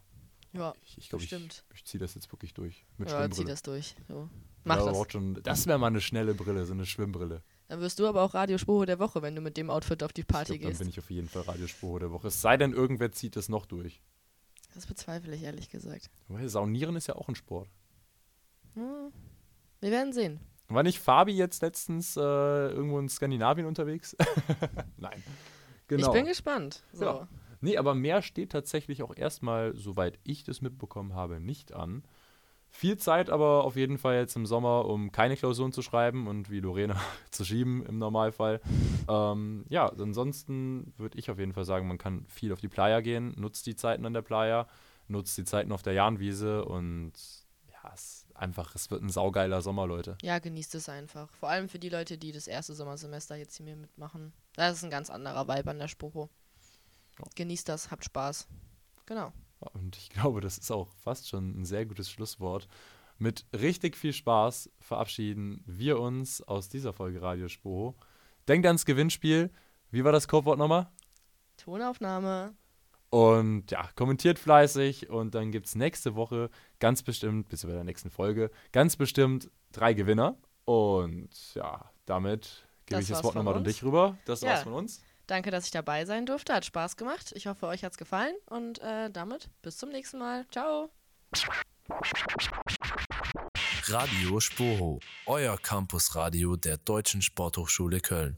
[0.56, 1.64] Ja, ich, ich glaube, ich, Bestimmt.
[1.74, 2.86] ich ziehe das jetzt wirklich durch.
[2.98, 3.96] Mit ja, zieh das durch.
[4.08, 4.30] So.
[4.64, 5.12] Mach ja, das.
[5.12, 7.44] Schon, das wäre mal eine schnelle Brille, so eine Schwimmbrille.
[7.68, 10.24] Dann wirst du aber auch Radiosporo der Woche, wenn du mit dem Outfit auf die
[10.24, 10.80] Party glaub, dann gehst.
[10.80, 12.28] bin ich auf jeden Fall Radiospur der Woche.
[12.28, 14.02] Es sei denn, irgendwer zieht es noch durch.
[14.74, 16.10] Das bezweifle ich ehrlich gesagt.
[16.28, 17.70] Weil Saunieren ist ja auch ein Sport.
[18.74, 19.12] Hm.
[19.82, 20.40] Wir werden sehen.
[20.68, 24.16] War nicht Fabi jetzt letztens äh, irgendwo in Skandinavien unterwegs?
[24.98, 25.24] Nein.
[25.88, 26.08] Genau.
[26.08, 26.84] Ich bin gespannt.
[26.92, 27.06] So.
[27.06, 27.28] Ja.
[27.62, 32.04] Nee, aber mehr steht tatsächlich auch erstmal, soweit ich das mitbekommen habe, nicht an.
[32.70, 36.50] Viel Zeit aber auf jeden Fall jetzt im Sommer, um keine Klausuren zu schreiben und
[36.50, 37.00] wie Lorena
[37.32, 38.60] zu schieben im Normalfall.
[39.08, 43.00] Ähm, ja, ansonsten würde ich auf jeden Fall sagen, man kann viel auf die Playa
[43.00, 44.68] gehen, nutzt die Zeiten an der Playa,
[45.08, 47.14] nutzt die Zeiten auf der Jahnwiese und
[47.72, 50.18] ja, es einfach, es wird ein saugeiler Sommer, Leute.
[50.22, 51.32] Ja, genießt es einfach.
[51.32, 54.34] Vor allem für die Leute, die das erste Sommersemester jetzt hier mitmachen.
[54.56, 56.30] Das ist ein ganz anderer Vibe an der Sporo.
[57.36, 58.48] Genießt das, habt Spaß.
[59.06, 59.32] Genau.
[59.60, 62.68] Und ich glaube, das ist auch fast schon ein sehr gutes Schlusswort.
[63.18, 67.96] Mit richtig viel Spaß verabschieden wir uns aus dieser Folge Radio Spoho.
[68.48, 69.52] Denkt ans Gewinnspiel.
[69.92, 70.90] Wie war das Codewort nochmal?
[71.58, 72.54] Tonaufnahme.
[73.10, 76.50] Und ja, kommentiert fleißig und dann gibt es nächste Woche
[76.80, 80.38] ganz bestimmt, bis bei der nächsten Folge, ganz bestimmt drei Gewinner.
[80.66, 84.18] Und ja, damit gebe ich das Wort nochmal an dich rüber.
[84.26, 84.50] Das Ja.
[84.50, 85.02] war's von uns.
[85.28, 86.54] Danke, dass ich dabei sein durfte.
[86.54, 87.34] Hat Spaß gemacht.
[87.36, 88.36] Ich hoffe, euch hat es gefallen.
[88.48, 90.46] Und äh, damit bis zum nächsten Mal.
[90.52, 90.90] Ciao.
[93.88, 98.36] Radio Sporo, euer Campusradio der Deutschen Sporthochschule Köln.